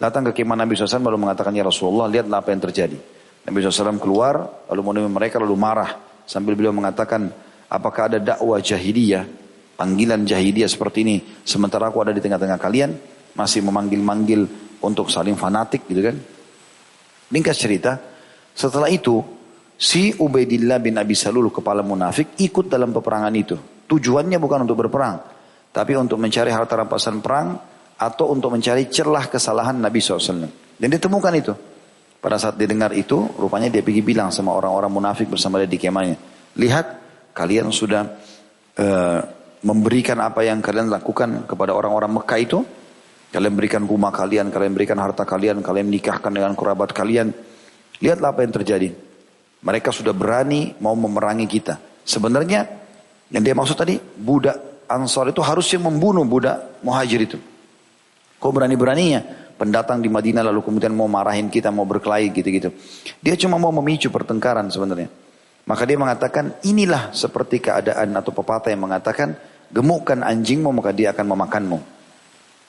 Datang 0.00 0.28
ke 0.32 0.42
kemah 0.42 0.58
Nabi 0.58 0.74
SAW 0.74 0.98
lalu 0.98 1.20
mengatakan, 1.20 1.54
Ya 1.54 1.62
Rasulullah, 1.62 2.10
lihatlah 2.10 2.42
apa 2.42 2.50
yang 2.50 2.62
terjadi. 2.64 2.98
Nabi 3.42 3.58
SAW 3.58 3.98
keluar, 3.98 4.66
lalu 4.70 4.80
menemui 4.86 5.10
mereka, 5.10 5.42
lalu 5.42 5.58
marah. 5.58 5.98
Sambil 6.22 6.54
beliau 6.54 6.70
mengatakan, 6.70 7.26
apakah 7.66 8.06
ada 8.06 8.18
dakwah 8.22 8.62
jahiliyah, 8.62 9.26
panggilan 9.74 10.22
jahiliyah 10.22 10.70
seperti 10.70 11.02
ini. 11.02 11.16
Sementara 11.42 11.90
aku 11.90 12.06
ada 12.06 12.14
di 12.14 12.22
tengah-tengah 12.22 12.58
kalian, 12.62 12.90
masih 13.34 13.66
memanggil-manggil 13.66 14.46
untuk 14.78 15.10
saling 15.10 15.34
fanatik 15.34 15.90
gitu 15.90 16.06
kan. 16.06 16.16
Ringkas 17.34 17.58
cerita, 17.58 17.98
setelah 18.54 18.86
itu, 18.92 19.18
si 19.74 20.14
Ubaidillah 20.14 20.78
bin 20.78 20.94
Abi 21.00 21.18
Salul, 21.18 21.50
kepala 21.50 21.82
munafik, 21.82 22.38
ikut 22.38 22.70
dalam 22.70 22.94
peperangan 22.94 23.34
itu. 23.34 23.56
Tujuannya 23.90 24.38
bukan 24.38 24.68
untuk 24.68 24.86
berperang, 24.86 25.18
tapi 25.74 25.98
untuk 25.98 26.20
mencari 26.22 26.54
harta 26.54 26.78
rampasan 26.78 27.18
perang 27.18 27.58
atau 27.98 28.30
untuk 28.30 28.54
mencari 28.54 28.86
celah 28.86 29.26
kesalahan 29.26 29.82
Nabi 29.82 29.98
SAW. 29.98 30.46
Dan 30.78 30.88
ditemukan 30.92 31.34
itu. 31.34 31.71
Pada 32.22 32.38
saat 32.38 32.54
didengar 32.54 32.94
itu, 32.94 33.18
rupanya 33.34 33.66
dia 33.66 33.82
pergi 33.82 33.98
bilang 33.98 34.30
sama 34.30 34.54
orang-orang 34.54 34.94
munafik 34.94 35.26
bersama 35.26 35.58
dia 35.58 35.66
di 35.66 35.74
kemahnya. 35.74 36.14
Lihat, 36.54 36.86
kalian 37.34 37.74
sudah 37.74 38.06
uh, 38.78 39.20
memberikan 39.66 40.22
apa 40.22 40.46
yang 40.46 40.62
kalian 40.62 40.86
lakukan 40.86 41.50
kepada 41.50 41.74
orang-orang 41.74 42.22
Mekah 42.22 42.38
itu. 42.38 42.58
Kalian 43.34 43.58
berikan 43.58 43.82
rumah 43.82 44.14
kalian, 44.14 44.54
kalian 44.54 44.70
berikan 44.70 45.02
harta 45.02 45.26
kalian, 45.26 45.66
kalian 45.66 45.90
menikahkan 45.90 46.30
dengan 46.30 46.54
kerabat 46.54 46.94
kalian. 46.94 47.34
Lihatlah 47.98 48.30
apa 48.30 48.46
yang 48.46 48.54
terjadi. 48.54 48.94
Mereka 49.66 49.90
sudah 49.90 50.14
berani 50.14 50.78
mau 50.78 50.94
memerangi 50.94 51.50
kita. 51.50 51.74
Sebenarnya 52.06 52.70
yang 53.34 53.42
dia 53.42 53.56
maksud 53.56 53.74
tadi, 53.74 53.98
budak 53.98 54.86
Ansar 54.86 55.32
itu 55.32 55.40
harusnya 55.40 55.80
membunuh 55.82 56.22
budak 56.22 56.84
muhajir 56.84 57.24
itu. 57.24 57.38
Kok 58.36 58.52
berani-beraninya? 58.52 59.41
Pendatang 59.62 60.02
di 60.02 60.10
Madinah 60.10 60.42
lalu 60.42 60.58
kemudian 60.66 60.90
mau 60.90 61.06
marahin 61.06 61.46
kita, 61.46 61.70
mau 61.70 61.86
berkelahi 61.86 62.34
gitu-gitu. 62.34 62.74
Dia 63.22 63.38
cuma 63.38 63.62
mau 63.62 63.70
memicu 63.70 64.10
pertengkaran 64.10 64.66
sebenarnya. 64.66 65.06
Maka 65.70 65.86
dia 65.86 65.94
mengatakan, 65.94 66.58
inilah 66.66 67.14
seperti 67.14 67.62
keadaan 67.62 68.10
atau 68.18 68.34
pepatah 68.34 68.74
yang 68.74 68.90
mengatakan, 68.90 69.38
gemukkan 69.70 70.26
anjingmu 70.26 70.74
maka 70.74 70.90
dia 70.90 71.14
akan 71.14 71.38
memakanmu. 71.38 71.78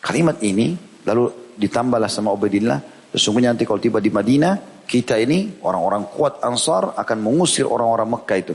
Kalimat 0.05 0.37
ini 0.45 0.77
lalu 1.09 1.57
ditambahlah 1.57 2.13
sama 2.13 2.29
Ubaidillah, 2.29 3.09
sesungguhnya 3.09 3.57
nanti 3.57 3.65
kalau 3.65 3.81
tiba 3.81 3.97
di 3.97 4.13
Madinah, 4.13 4.85
kita 4.85 5.17
ini 5.17 5.65
orang-orang 5.65 6.13
kuat 6.13 6.45
Ansar 6.45 6.93
akan 6.93 7.17
mengusir 7.17 7.65
orang-orang 7.65 8.13
Mekah 8.13 8.37
itu. 8.37 8.53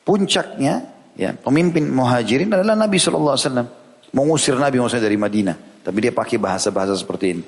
Puncaknya 0.00 0.96
Ya, 1.16 1.32
pemimpin 1.32 1.88
muhajirin 1.88 2.52
adalah 2.52 2.76
Nabi 2.76 3.00
SAW. 3.00 3.40
Mengusir 4.12 4.60
Nabi 4.60 4.76
maksudnya 4.76 5.08
dari 5.08 5.16
Madinah. 5.16 5.80
Tapi 5.80 5.98
dia 6.04 6.12
pakai 6.12 6.36
bahasa-bahasa 6.36 6.92
seperti 6.92 7.26
ini. 7.32 7.44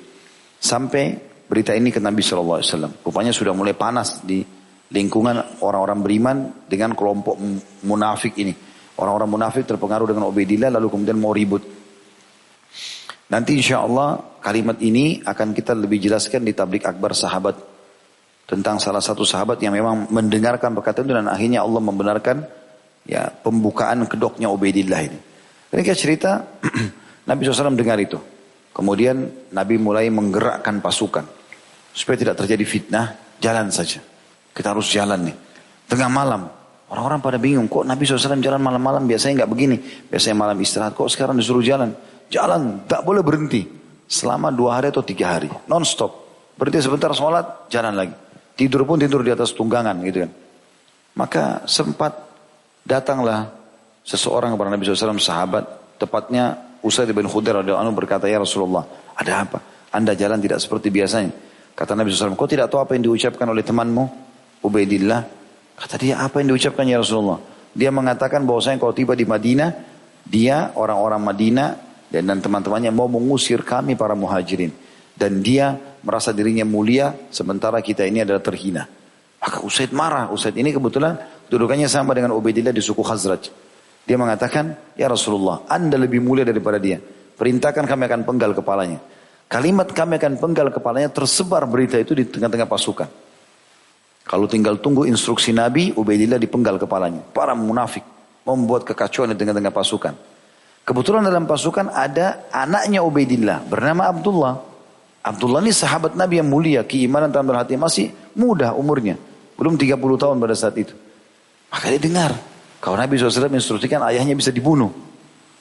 Sampai 0.59 1.15
berita 1.47 1.71
ini 1.71 1.89
ke 1.89 2.03
Nabi 2.03 2.19
SAW. 2.19 3.01
Rupanya 3.01 3.31
sudah 3.31 3.55
mulai 3.55 3.73
panas 3.73 4.21
di 4.21 4.43
lingkungan 4.91 5.63
orang-orang 5.63 5.99
beriman 6.03 6.37
dengan 6.67 6.93
kelompok 6.93 7.39
munafik 7.87 8.35
ini. 8.37 8.53
Orang-orang 8.99 9.29
munafik 9.31 9.63
terpengaruh 9.63 10.11
dengan 10.11 10.27
Ubaidillah 10.27 10.69
lalu 10.75 10.91
kemudian 10.91 11.17
mau 11.17 11.31
ribut. 11.31 11.63
Nanti 13.29 13.55
insya 13.55 13.85
Allah 13.85 14.19
kalimat 14.41 14.81
ini 14.81 15.21
akan 15.21 15.53
kita 15.53 15.77
lebih 15.77 16.01
jelaskan 16.01 16.43
di 16.43 16.51
tablik 16.51 16.83
akbar 16.83 17.15
sahabat. 17.15 17.55
Tentang 18.49 18.81
salah 18.81 18.99
satu 18.99 19.21
sahabat 19.21 19.61
yang 19.61 19.77
memang 19.77 20.09
mendengarkan 20.09 20.73
perkataan 20.73 21.05
itu 21.05 21.13
dan 21.13 21.29
akhirnya 21.29 21.61
Allah 21.61 21.81
membenarkan 21.85 22.41
ya 23.05 23.29
pembukaan 23.29 24.09
kedoknya 24.09 24.49
Ubaidillah 24.49 25.01
ini. 25.05 25.19
Ini 25.69 25.81
cerita 25.93 26.41
Nabi 27.29 27.39
SAW 27.45 27.77
dengar 27.77 28.01
itu. 28.01 28.17
Kemudian 28.73 29.49
Nabi 29.51 29.75
mulai 29.81 30.07
menggerakkan 30.13 30.79
pasukan. 30.79 31.25
Supaya 31.89 32.15
tidak 32.15 32.35
terjadi 32.39 32.63
fitnah, 32.63 33.17
jalan 33.41 33.73
saja. 33.73 33.99
Kita 34.53 34.71
harus 34.71 34.87
jalan 34.93 35.31
nih. 35.31 35.35
Tengah 35.89 36.09
malam, 36.11 36.47
orang-orang 36.93 37.19
pada 37.19 37.37
bingung. 37.41 37.65
Kok 37.65 37.85
Nabi 37.85 38.05
SAW 38.05 38.39
jalan 38.39 38.61
malam-malam 38.61 39.09
biasanya 39.09 39.43
nggak 39.43 39.51
begini. 39.51 39.77
Biasanya 40.07 40.37
malam 40.37 40.57
istirahat, 40.61 40.93
kok 40.93 41.09
sekarang 41.09 41.35
disuruh 41.35 41.65
jalan. 41.65 41.91
Jalan, 42.29 42.85
tak 42.85 43.01
boleh 43.01 43.25
berhenti. 43.25 43.65
Selama 44.09 44.53
dua 44.53 44.81
hari 44.81 44.93
atau 44.93 45.01
tiga 45.05 45.37
hari. 45.37 45.49
Non-stop. 45.69 46.29
Berhenti 46.57 46.81
sebentar 46.85 47.09
sholat, 47.13 47.69
jalan 47.73 47.93
lagi. 47.97 48.13
Tidur 48.53 48.83
pun 48.83 48.99
tidur 48.99 49.23
di 49.23 49.31
atas 49.31 49.55
tunggangan 49.55 49.95
gitu 50.03 50.27
kan. 50.27 50.31
Maka 51.15 51.43
sempat 51.65 52.11
datanglah 52.83 53.49
seseorang 54.03 54.53
kepada 54.53 54.69
Nabi 54.73 54.83
SAW 54.83 55.19
sahabat. 55.19 55.65
Tepatnya 55.99 56.68
Usaid 56.79 57.11
bin 57.11 57.27
Khudair 57.27 57.59
radhiyallahu 57.59 57.95
berkata, 57.95 58.25
"Ya 58.31 58.39
Rasulullah, 58.39 58.87
ada 59.15 59.43
apa? 59.43 59.59
Anda 59.91 60.15
jalan 60.15 60.39
tidak 60.39 60.63
seperti 60.63 60.87
biasanya." 60.93 61.31
Kata 61.75 61.95
Nabi 61.95 62.11
SAW, 62.11 62.35
"Kau 62.35 62.47
tidak 62.47 62.71
tahu 62.71 62.83
apa 62.83 62.95
yang 62.95 63.07
diucapkan 63.11 63.47
oleh 63.47 63.63
temanmu 63.63 64.03
Ubaidillah?" 64.63 65.21
Kata 65.79 65.95
dia, 65.95 66.19
"Apa 66.19 66.43
yang 66.43 66.55
diucapkan 66.55 66.83
ya 66.87 66.99
Rasulullah?" 66.99 67.39
Dia 67.75 67.93
mengatakan 67.93 68.43
bahwasanya 68.43 68.81
kalau 68.81 68.95
tiba 68.95 69.13
di 69.13 69.23
Madinah, 69.23 69.69
dia 70.25 70.73
orang-orang 70.75 71.21
Madinah 71.21 71.69
dan, 72.09 72.25
dan 72.25 72.37
teman-temannya 72.41 72.91
mau 72.91 73.05
mengusir 73.05 73.61
kami 73.61 73.93
para 73.93 74.17
muhajirin. 74.17 74.73
Dan 75.13 75.43
dia 75.43 75.75
merasa 76.01 76.31
dirinya 76.31 76.63
mulia 76.63 77.11
sementara 77.29 77.83
kita 77.83 78.07
ini 78.07 78.23
adalah 78.23 78.39
terhina. 78.39 78.87
Maka 79.39 79.63
Usaid 79.63 79.91
marah. 79.95 80.31
Usaid 80.31 80.55
ini 80.55 80.71
kebetulan 80.75 81.15
dudukannya 81.47 81.87
sama 81.87 82.15
dengan 82.15 82.35
Ubaidillah 82.35 82.75
di 82.75 82.83
suku 82.83 83.03
Khazraj. 83.03 83.68
Dia 84.09 84.17
mengatakan, 84.17 84.97
Ya 84.97 85.05
Rasulullah, 85.05 85.69
Anda 85.69 86.01
lebih 86.01 86.17
mulia 86.17 86.41
daripada 86.41 86.81
dia. 86.81 86.97
Perintahkan 86.97 87.85
kami 87.85 88.09
akan 88.09 88.25
penggal 88.25 88.57
kepalanya. 88.57 88.97
Kalimat 89.45 89.93
kami 89.93 90.17
akan 90.17 90.41
penggal 90.41 90.73
kepalanya 90.73 91.13
tersebar 91.13 91.69
berita 91.69 92.01
itu 92.01 92.17
di 92.17 92.25
tengah-tengah 92.25 92.65
pasukan. 92.65 93.05
Kalau 94.25 94.49
tinggal 94.49 94.81
tunggu 94.81 95.05
instruksi 95.05 95.53
Nabi, 95.53 95.93
Ubaidillah 95.93 96.41
dipenggal 96.41 96.81
kepalanya. 96.81 97.21
Para 97.21 97.53
munafik 97.53 98.01
membuat 98.49 98.81
kekacauan 98.81 99.29
di 99.29 99.37
tengah-tengah 99.37 99.69
pasukan. 99.69 100.13
Kebetulan 100.81 101.21
dalam 101.21 101.45
pasukan 101.45 101.93
ada 101.93 102.49
anaknya 102.49 103.05
Ubaidillah 103.05 103.61
bernama 103.69 104.09
Abdullah. 104.09 104.57
Abdullah 105.21 105.61
ini 105.61 105.69
sahabat 105.69 106.17
Nabi 106.17 106.41
yang 106.41 106.49
mulia, 106.49 106.81
keimanan 106.81 107.29
dalam 107.29 107.53
hati 107.53 107.77
masih 107.77 108.09
muda 108.33 108.73
umurnya. 108.73 109.21
Belum 109.53 109.77
30 109.77 110.01
tahun 110.01 110.41
pada 110.41 110.55
saat 110.57 110.73
itu. 110.81 110.97
Maka 111.69 111.93
dia 111.93 112.01
dengar. 112.01 112.48
Kalau 112.79 112.95
Nabi 112.95 113.19
SAW 113.19 113.51
instruksikan 113.51 113.99
ayahnya 114.07 114.35
bisa 114.35 114.55
dibunuh. 114.55 114.91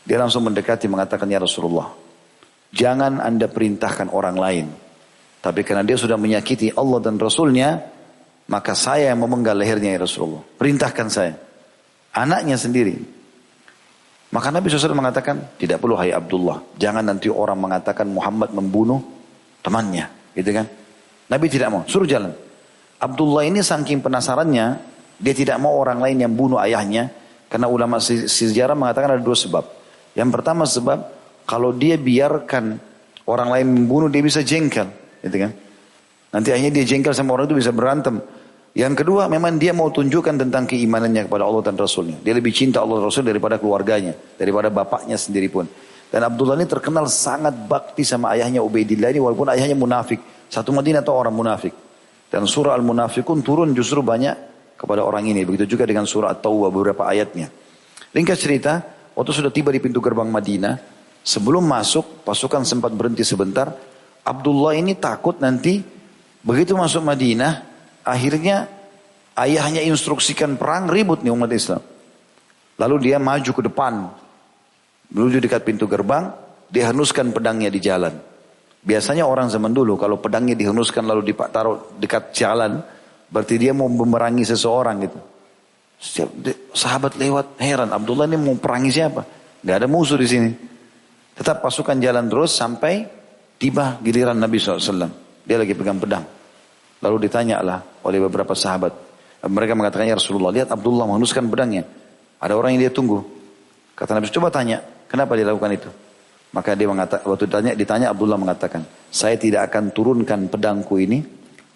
Dia 0.06 0.16
langsung 0.16 0.46
mendekati 0.46 0.88
mengatakan, 0.88 1.28
Ya 1.28 1.42
Rasulullah, 1.42 1.92
jangan 2.72 3.20
anda 3.20 3.50
perintahkan 3.50 4.08
orang 4.08 4.36
lain. 4.38 4.66
Tapi 5.38 5.62
karena 5.62 5.84
dia 5.84 5.98
sudah 5.98 6.16
menyakiti 6.16 6.72
Allah 6.74 6.98
dan 7.02 7.20
Rasulnya, 7.20 7.78
maka 8.48 8.72
saya 8.72 9.12
yang 9.12 9.20
memenggal 9.20 9.54
lehernya 9.54 9.94
ya 9.94 10.00
Rasulullah. 10.00 10.40
Perintahkan 10.40 11.06
saya. 11.12 11.34
Anaknya 12.16 12.56
sendiri. 12.56 12.96
Maka 14.28 14.52
Nabi 14.52 14.68
SAW 14.68 14.92
mengatakan, 14.96 15.56
tidak 15.56 15.80
perlu 15.80 15.96
hai 15.96 16.12
Abdullah. 16.12 16.60
Jangan 16.76 17.04
nanti 17.04 17.32
orang 17.32 17.56
mengatakan 17.60 18.08
Muhammad 18.08 18.52
membunuh 18.52 19.00
temannya. 19.64 20.08
Gitu 20.36 20.50
kan. 20.52 20.66
Nabi 21.28 21.46
tidak 21.52 21.68
mau, 21.68 21.84
suruh 21.84 22.08
jalan. 22.08 22.32
Abdullah 22.98 23.44
ini 23.44 23.60
saking 23.60 24.00
penasarannya, 24.00 24.66
dia 25.18 25.34
tidak 25.34 25.58
mau 25.58 25.74
orang 25.74 25.98
lain 25.98 26.22
yang 26.22 26.32
bunuh 26.32 26.62
ayahnya. 26.62 27.10
Karena 27.48 27.66
ulama 27.66 27.98
sejarah 28.02 28.78
mengatakan 28.78 29.18
ada 29.18 29.22
dua 29.22 29.34
sebab. 29.34 29.64
Yang 30.14 30.28
pertama 30.30 30.64
sebab, 30.68 30.98
kalau 31.48 31.74
dia 31.74 31.98
biarkan 31.98 32.78
orang 33.26 33.48
lain 33.50 33.66
membunuh, 33.72 34.06
dia 34.12 34.22
bisa 34.22 34.44
jengkel. 34.44 34.86
Gitu 35.24 35.36
kan. 35.42 35.52
Nanti 36.28 36.52
akhirnya 36.52 36.72
dia 36.80 36.84
jengkel 36.84 37.16
sama 37.16 37.34
orang 37.34 37.48
itu 37.50 37.56
bisa 37.56 37.72
berantem. 37.72 38.20
Yang 38.76 39.02
kedua 39.02 39.26
memang 39.32 39.56
dia 39.56 39.72
mau 39.72 39.88
tunjukkan 39.88 40.44
tentang 40.44 40.68
keimanannya 40.68 41.26
kepada 41.26 41.42
Allah 41.48 41.64
dan 41.64 41.74
Rasulnya. 41.74 42.20
Dia 42.20 42.36
lebih 42.36 42.52
cinta 42.52 42.84
Allah 42.84 43.00
dan 43.00 43.06
Rasul 43.08 43.24
daripada 43.26 43.56
keluarganya. 43.56 44.12
Daripada 44.36 44.68
bapaknya 44.68 45.16
sendiri 45.16 45.48
pun. 45.48 45.64
Dan 46.08 46.20
Abdullah 46.24 46.56
ini 46.56 46.68
terkenal 46.68 47.08
sangat 47.08 47.56
bakti 47.68 48.04
sama 48.04 48.36
ayahnya 48.36 48.60
Ubaidillah 48.60 49.12
ini 49.12 49.20
walaupun 49.24 49.48
ayahnya 49.56 49.74
munafik. 49.74 50.20
Satu 50.52 50.70
Madinah 50.76 51.00
atau 51.00 51.16
orang 51.16 51.32
munafik. 51.32 51.72
Dan 52.28 52.44
surah 52.44 52.76
Al-Munafikun 52.76 53.40
turun 53.40 53.72
justru 53.72 54.04
banyak 54.04 54.57
kepada 54.78 55.02
orang 55.02 55.26
ini. 55.26 55.42
Begitu 55.42 55.74
juga 55.74 55.84
dengan 55.84 56.06
surah 56.06 56.38
At-Tawbah 56.38 56.70
beberapa 56.70 57.02
ayatnya. 57.10 57.50
Ringkas 58.14 58.38
cerita, 58.38 58.80
waktu 59.18 59.30
sudah 59.34 59.50
tiba 59.50 59.74
di 59.74 59.82
pintu 59.82 59.98
gerbang 59.98 60.30
Madinah, 60.30 60.78
sebelum 61.26 61.66
masuk 61.66 62.22
pasukan 62.22 62.62
sempat 62.62 62.94
berhenti 62.94 63.26
sebentar. 63.26 63.74
Abdullah 64.22 64.78
ini 64.78 64.94
takut 64.94 65.42
nanti 65.42 65.82
begitu 66.46 66.78
masuk 66.78 67.02
Madinah 67.02 67.68
Akhirnya 68.08 68.64
ayahnya 69.36 69.84
instruksikan 69.84 70.56
perang 70.56 70.88
ribut 70.88 71.20
nih 71.20 71.28
umat 71.28 71.52
Islam. 71.52 71.84
Lalu 72.80 72.96
dia 73.04 73.20
maju 73.20 73.50
ke 73.52 73.62
depan. 73.68 73.92
Menuju 75.12 75.44
dekat 75.44 75.68
pintu 75.68 75.84
gerbang. 75.84 76.32
Dia 76.72 76.88
henuskan 76.88 77.36
pedangnya 77.36 77.68
di 77.68 77.80
jalan. 77.84 78.16
Biasanya 78.80 79.28
orang 79.28 79.52
zaman 79.52 79.76
dulu 79.76 80.00
kalau 80.00 80.16
pedangnya 80.16 80.56
dihenuskan 80.56 81.04
lalu 81.04 81.36
ditaruh 81.36 82.00
dekat 82.00 82.32
jalan. 82.32 82.80
Berarti 83.28 83.54
dia 83.60 83.76
mau 83.76 83.86
memerangi 83.88 84.44
seseorang 84.48 84.96
gitu. 85.04 85.18
Setiap 85.98 86.30
sahabat 86.72 87.18
lewat 87.20 87.60
heran. 87.60 87.92
Abdullah 87.92 88.24
ini 88.24 88.38
mau 88.40 88.56
perangi 88.56 88.88
siapa? 88.88 89.22
Gak 89.60 89.76
ada 89.84 89.86
musuh 89.90 90.16
di 90.16 90.28
sini. 90.30 90.50
Tetap 91.36 91.60
pasukan 91.62 91.98
jalan 92.00 92.26
terus 92.26 92.56
sampai 92.56 93.04
tiba 93.60 94.00
giliran 94.00 94.38
Nabi 94.38 94.56
SAW. 94.58 95.10
Dia 95.44 95.56
lagi 95.58 95.74
pegang 95.74 95.98
pedang. 96.00 96.24
Lalu 96.98 97.30
ditanyalah 97.30 98.02
oleh 98.02 98.18
beberapa 98.26 98.54
sahabat. 98.58 98.90
Mereka 99.38 99.78
mengatakan, 99.78 100.10
ya 100.10 100.18
Rasulullah, 100.18 100.50
lihat 100.50 100.74
Abdullah 100.74 101.06
menghunuskan 101.06 101.46
pedangnya. 101.46 101.86
Ada 102.42 102.58
orang 102.58 102.74
yang 102.74 102.90
dia 102.90 102.92
tunggu. 102.94 103.22
Kata 103.94 104.18
Nabi, 104.18 104.26
coba 104.34 104.50
tanya, 104.50 104.82
kenapa 105.06 105.38
dia 105.38 105.46
lakukan 105.46 105.70
itu? 105.78 105.90
Maka 106.50 106.74
dia 106.74 106.90
mengatakan, 106.90 107.22
waktu 107.22 107.44
ditanya, 107.46 107.72
ditanya 107.78 108.06
Abdullah 108.10 108.34
mengatakan, 108.34 108.82
saya 109.14 109.38
tidak 109.38 109.70
akan 109.70 109.94
turunkan 109.94 110.50
pedangku 110.50 110.98
ini 110.98 111.22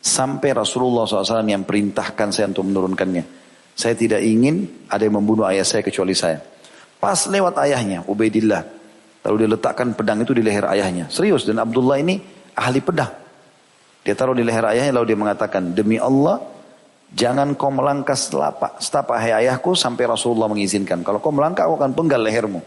sampai 0.02 0.50
Rasulullah 0.50 1.06
SAW 1.06 1.46
yang 1.46 1.62
perintahkan 1.62 2.34
saya 2.34 2.50
untuk 2.50 2.66
menurunkannya. 2.66 3.24
Saya 3.72 3.94
tidak 3.96 4.20
ingin 4.20 4.84
ada 4.90 5.06
yang 5.06 5.22
membunuh 5.22 5.46
ayah 5.48 5.64
saya 5.64 5.80
kecuali 5.80 6.12
saya. 6.12 6.42
Pas 6.98 7.24
lewat 7.30 7.56
ayahnya, 7.62 8.04
Ubaidillah. 8.04 8.62
Lalu 9.22 9.46
dia 9.46 9.48
letakkan 9.54 9.94
pedang 9.94 10.26
itu 10.26 10.34
di 10.34 10.42
leher 10.42 10.66
ayahnya. 10.66 11.06
Serius, 11.08 11.46
dan 11.46 11.62
Abdullah 11.62 12.02
ini 12.02 12.18
ahli 12.58 12.82
pedang. 12.82 13.10
Dia 14.02 14.18
taruh 14.18 14.34
di 14.34 14.42
leher 14.42 14.66
ayahnya 14.66 14.98
lalu 14.98 15.14
dia 15.14 15.18
mengatakan, 15.18 15.72
demi 15.72 15.96
Allah, 15.96 16.42
jangan 17.14 17.54
kau 17.54 17.70
melangkah 17.70 18.18
setapak, 18.18 18.82
setapak 18.82 19.16
hai 19.22 19.46
ayahku 19.46 19.78
sampai 19.78 20.10
Rasulullah 20.10 20.50
mengizinkan. 20.50 21.06
Kalau 21.06 21.22
kau 21.22 21.30
melangkah, 21.30 21.70
aku 21.70 21.78
akan 21.78 21.94
penggal 21.94 22.18
lehermu. 22.18 22.60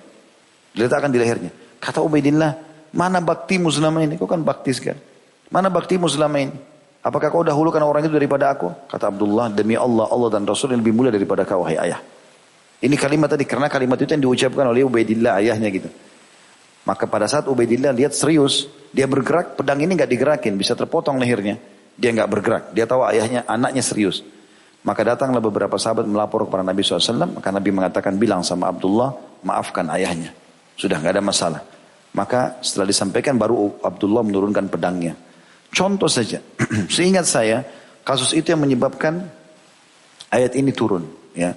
Diletakkan 0.72 1.12
di 1.12 1.20
lehernya. 1.20 1.52
Kata 1.84 2.00
Ubaidillah, 2.00 2.52
mana 2.96 3.20
baktimu 3.20 3.68
selama 3.68 4.08
ini? 4.08 4.16
Kau 4.16 4.28
kan 4.28 4.40
bakti 4.40 4.72
sekali. 4.72 5.00
Mana 5.52 5.68
baktimu 5.68 6.08
selama 6.08 6.40
ini? 6.40 6.75
Apakah 7.06 7.30
kau 7.30 7.46
dahulukan 7.46 7.78
orang 7.86 8.02
itu 8.02 8.18
daripada 8.18 8.50
aku? 8.50 8.90
Kata 8.90 9.14
Abdullah, 9.14 9.54
demi 9.54 9.78
Allah, 9.78 10.10
Allah 10.10 10.30
dan 10.34 10.42
Rasul 10.42 10.74
yang 10.74 10.82
lebih 10.82 10.98
mulia 10.98 11.14
daripada 11.14 11.46
kau, 11.46 11.62
hai 11.62 11.78
ayah. 11.78 12.02
Ini 12.82 12.96
kalimat 12.98 13.30
tadi, 13.30 13.46
karena 13.46 13.70
kalimat 13.70 14.02
itu 14.02 14.10
yang 14.10 14.26
diucapkan 14.26 14.66
oleh 14.74 14.82
Ubaidillah 14.82 15.38
ayahnya 15.38 15.70
gitu. 15.70 15.86
Maka 16.90 17.06
pada 17.06 17.30
saat 17.30 17.46
Ubaidillah 17.46 17.94
lihat 17.94 18.18
serius, 18.18 18.66
dia 18.90 19.06
bergerak, 19.06 19.54
pedang 19.54 19.86
ini 19.86 19.94
nggak 19.94 20.10
digerakin, 20.10 20.58
bisa 20.58 20.74
terpotong 20.74 21.22
lehernya. 21.22 21.62
Dia 21.94 22.10
nggak 22.10 22.30
bergerak, 22.30 22.64
dia 22.74 22.90
tahu 22.90 23.06
ayahnya, 23.06 23.46
anaknya 23.46 23.86
serius. 23.86 24.26
Maka 24.82 25.06
datanglah 25.06 25.42
beberapa 25.42 25.78
sahabat 25.78 26.10
melapor 26.10 26.50
kepada 26.50 26.66
Nabi 26.66 26.82
SAW, 26.86 27.38
maka 27.38 27.50
Nabi 27.54 27.70
mengatakan 27.70 28.18
bilang 28.18 28.42
sama 28.42 28.70
Abdullah, 28.70 29.14
maafkan 29.46 29.90
ayahnya. 29.94 30.34
Sudah 30.74 30.98
nggak 30.98 31.14
ada 31.18 31.24
masalah. 31.26 31.62
Maka 32.18 32.62
setelah 32.66 32.90
disampaikan 32.90 33.38
baru 33.38 33.82
Abdullah 33.82 34.22
menurunkan 34.26 34.70
pedangnya. 34.70 35.25
Contoh 35.76 36.08
saja, 36.08 36.40
seingat 36.96 37.28
saya, 37.28 37.68
kasus 38.08 38.32
itu 38.32 38.56
yang 38.56 38.64
menyebabkan 38.64 39.28
ayat 40.32 40.56
ini 40.56 40.72
turun. 40.72 41.04
Ya, 41.36 41.52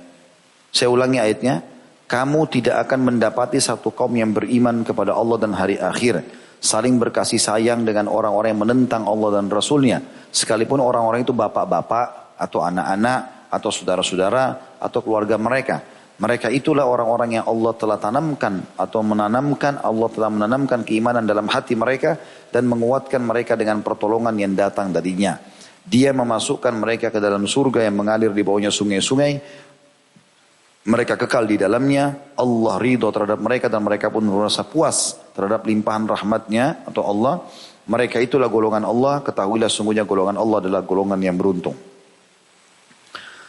Saya 0.75 0.91
ulangi 0.91 1.23
ayatnya, 1.23 1.63
kamu 2.11 2.51
tidak 2.51 2.83
akan 2.89 3.15
mendapati 3.15 3.63
satu 3.63 3.95
kaum 3.95 4.11
yang 4.19 4.35
beriman 4.35 4.83
kepada 4.83 5.15
Allah 5.15 5.39
dan 5.39 5.55
hari 5.55 5.79
akhir. 5.79 6.27
Saling 6.59 6.99
berkasih 6.99 7.39
sayang 7.39 7.87
dengan 7.87 8.11
orang-orang 8.11 8.59
yang 8.59 8.63
menentang 8.67 9.07
Allah 9.07 9.39
dan 9.39 9.47
Rasulnya. 9.47 10.03
Sekalipun 10.35 10.83
orang-orang 10.83 11.23
itu 11.23 11.31
bapak-bapak 11.31 12.35
atau 12.35 12.67
anak-anak 12.67 13.47
atau 13.55 13.71
saudara-saudara 13.71 14.77
atau 14.83 14.99
keluarga 14.99 15.39
mereka. 15.39 15.79
Mereka 16.19 16.51
itulah 16.51 16.83
orang-orang 16.83 17.39
yang 17.39 17.47
Allah 17.47 17.79
telah 17.79 17.95
tanamkan 17.95 18.75
atau 18.75 19.07
menanamkan, 19.07 19.79
Allah 19.79 20.09
telah 20.11 20.27
menanamkan 20.35 20.83
keimanan 20.83 21.23
dalam 21.23 21.47
hati 21.47 21.79
mereka 21.79 22.19
dan 22.51 22.67
menguatkan 22.67 23.23
mereka 23.23 23.55
dengan 23.55 23.87
pertolongan 23.87 24.35
yang 24.35 24.51
datang 24.59 24.91
darinya. 24.91 25.39
Dia 25.87 26.11
memasukkan 26.11 26.75
mereka 26.75 27.15
ke 27.15 27.23
dalam 27.23 27.47
surga 27.47 27.87
yang 27.87 28.03
mengalir 28.03 28.35
di 28.35 28.43
bawahnya 28.43 28.75
sungai-sungai. 28.75 29.33
Mereka 30.91 31.15
kekal 31.15 31.47
di 31.47 31.55
dalamnya. 31.55 32.35
Allah 32.35 32.75
ridho 32.83 33.15
terhadap 33.15 33.39
mereka 33.39 33.71
dan 33.71 33.87
mereka 33.87 34.11
pun 34.11 34.27
merasa 34.27 34.67
puas 34.67 35.15
terhadap 35.39 35.63
limpahan 35.71 36.03
rahmatnya 36.03 36.83
atau 36.83 37.07
Allah. 37.07 37.47
Mereka 37.87 38.19
itulah 38.19 38.51
golongan 38.51 38.83
Allah. 38.83 39.23
Ketahuilah 39.23 39.71
sungguhnya 39.71 40.03
golongan 40.03 40.35
Allah 40.35 40.67
adalah 40.67 40.83
golongan 40.83 41.23
yang 41.23 41.39
beruntung. 41.39 41.79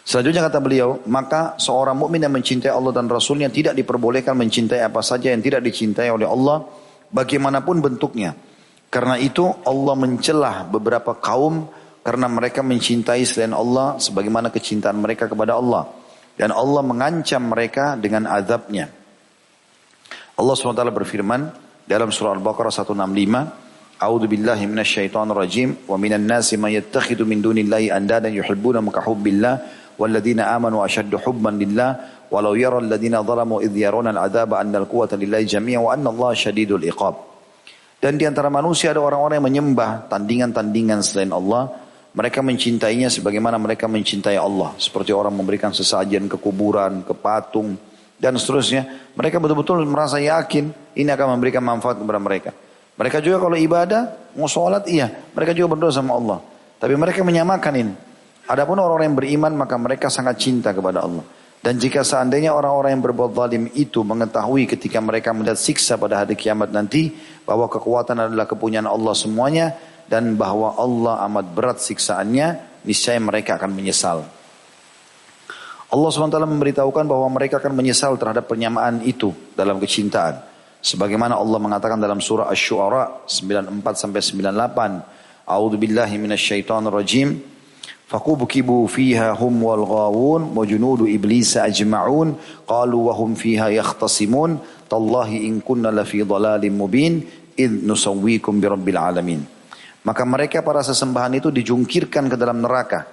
Selanjutnya 0.09 0.49
kata 0.49 0.57
beliau, 0.57 1.05
maka 1.05 1.53
seorang 1.61 1.93
mukmin 1.93 2.25
yang 2.25 2.33
mencintai 2.33 2.73
Allah 2.73 2.89
dan 2.89 3.05
Rasulnya 3.05 3.45
tidak 3.53 3.77
diperbolehkan 3.77 4.33
mencintai 4.33 4.81
apa 4.81 5.05
saja 5.05 5.29
yang 5.29 5.37
tidak 5.45 5.61
dicintai 5.61 6.09
oleh 6.09 6.25
Allah, 6.25 6.65
bagaimanapun 7.13 7.77
bentuknya. 7.77 8.33
Karena 8.89 9.21
itu 9.21 9.45
Allah 9.45 9.93
mencelah 9.93 10.65
beberapa 10.65 11.13
kaum 11.13 11.69
karena 12.01 12.25
mereka 12.25 12.65
mencintai 12.65 13.21
selain 13.21 13.53
Allah 13.53 14.01
sebagaimana 14.01 14.49
kecintaan 14.49 14.97
mereka 14.97 15.29
kepada 15.29 15.61
Allah. 15.61 15.85
Dan 16.33 16.57
Allah 16.57 16.81
mengancam 16.81 17.45
mereka 17.45 17.93
dengan 17.93 18.25
azabnya. 18.25 18.89
Allah 20.41 20.55
SWT 20.57 20.89
berfirman 20.89 21.41
dalam 21.85 22.09
surah 22.09 22.33
Al-Baqarah 22.33 22.73
165, 22.73 24.01
A'udzu 24.01 24.25
billahi 24.25 24.65
minasyaitonir 24.65 25.37
rajim 25.37 25.69
wa 25.85 26.01
minan 26.01 26.25
nasi 26.25 26.57
man 26.57 26.73
yattakhidhu 26.73 27.29
min 27.29 27.45
dunillahi 27.45 27.93
andadan 27.93 28.33
yuhibbuna 28.33 28.81
ka 28.89 29.05
hubbillah 29.05 29.53
والذين 29.98 30.40
آمنوا 30.42 30.84
أشد 30.84 31.12
حبا 31.16 31.50
لله 31.54 31.90
ولو 32.30 32.52
يرى 32.58 32.78
الذين 32.90 33.14
ظلموا 33.22 33.58
إذ 33.62 33.72
يرون 33.76 34.10
العذاب 34.10 34.50
أن 34.54 34.74
القوة 34.74 35.12
لله 35.14 35.40
جميعا 35.46 35.80
وأن 35.82 36.04
الله 36.06 36.30
شديد 36.34 36.72
العقاب 36.72 37.14
Dan 38.04 38.20
di 38.20 38.28
antara 38.28 38.52
manusia 38.52 38.92
ada 38.92 39.00
orang-orang 39.00 39.40
yang 39.40 39.48
menyembah 39.48 40.12
tandingan-tandingan 40.12 41.00
selain 41.00 41.32
Allah. 41.32 41.72
Mereka 42.12 42.44
mencintainya 42.44 43.08
sebagaimana 43.08 43.56
mereka 43.56 43.88
mencintai 43.88 44.36
Allah. 44.36 44.76
Seperti 44.76 45.16
orang 45.16 45.32
memberikan 45.32 45.72
sesajian 45.72 46.28
ke 46.28 46.36
kuburan, 46.36 47.00
ke 47.00 47.16
patung, 47.16 47.80
dan 48.20 48.36
seterusnya. 48.36 49.08
Mereka 49.16 49.40
betul-betul 49.40 49.88
merasa 49.88 50.20
yakin 50.20 50.68
ini 51.00 51.08
akan 51.16 51.40
memberikan 51.40 51.64
manfaat 51.64 51.96
kepada 51.96 52.20
mereka. 52.20 52.52
Mereka 53.00 53.24
juga 53.24 53.40
kalau 53.40 53.56
ibadah, 53.56 54.36
mau 54.36 54.52
sholat 54.52 54.84
iya. 54.84 55.08
Mereka 55.32 55.56
juga 55.56 55.72
berdoa 55.72 55.88
sama 55.88 56.12
Allah. 56.12 56.38
Tapi 56.76 56.92
mereka 57.00 57.24
menyamakan 57.24 57.72
ini. 57.80 57.94
Adapun 58.49 58.81
orang-orang 58.81 59.13
yang 59.13 59.19
beriman 59.19 59.53
maka 59.53 59.77
mereka 59.77 60.09
sangat 60.09 60.41
cinta 60.41 60.73
kepada 60.73 61.05
Allah. 61.05 61.21
Dan 61.59 61.75
jika 61.75 62.01
seandainya 62.07 62.55
orang-orang 62.55 62.97
yang 62.97 63.03
berbuat 63.03 63.35
zalim 63.35 63.67
itu 63.75 64.01
mengetahui 64.01 64.63
ketika 64.65 64.97
mereka 65.03 65.35
melihat 65.35 65.59
siksa 65.59 65.99
pada 65.99 66.23
hari 66.23 66.33
kiamat 66.33 66.71
nanti 66.71 67.11
bahwa 67.43 67.67
kekuatan 67.67 68.15
adalah 68.15 68.47
kepunyaan 68.47 68.87
Allah 68.87 69.11
semuanya 69.11 69.75
dan 70.09 70.39
bahwa 70.39 70.73
Allah 70.79 71.21
amat 71.29 71.45
berat 71.53 71.77
siksaannya, 71.83 72.81
niscaya 72.87 73.19
mereka 73.21 73.59
akan 73.59 73.75
menyesal. 73.75 74.25
Allah 75.89 76.09
SWT 76.09 76.37
memberitahukan 76.37 77.05
bahwa 77.05 77.27
mereka 77.33 77.57
akan 77.61 77.73
menyesal 77.73 78.13
terhadap 78.17 78.45
penyamaan 78.49 79.01
itu 79.05 79.33
dalam 79.53 79.81
kecintaan. 79.81 80.41
Sebagaimana 80.79 81.35
Allah 81.35 81.59
mengatakan 81.59 81.99
dalam 81.99 82.23
surah 82.23 82.47
Asy-Syu'ara 82.47 83.27
94 83.27 83.99
sampai 83.99 84.21
98, 84.23 85.49
A'udzu 85.49 85.77
billahi 85.81 86.15
rajim. 86.87 87.29
فكبكبوا 88.14 88.86
فيها 88.86 89.32
هم 89.34 89.62
والغاوون 89.62 90.42
وجنود 90.56 91.00
إبليس 91.08 91.56
أجمعون 91.56 92.28
قالوا 92.68 93.02
وهم 93.08 93.34
فيها 93.34 93.68
يختصمون 93.68 94.58
تالله 94.90 95.30
إن 95.48 95.60
كنا 95.60 95.88
لفي 95.88 96.22
ضلال 96.22 96.62
مبين 96.72 97.14
إذ 97.58 97.70
نسويكم 97.82 98.54
برب 98.60 98.86
العالمين 98.88 99.42
Maka 100.04 100.20
mereka 100.28 100.60
para 100.60 100.84
sesembahan 100.84 101.40
itu 101.40 101.48
dijungkirkan 101.48 102.28
ke 102.28 102.36
dalam 102.36 102.60
neraka. 102.60 103.08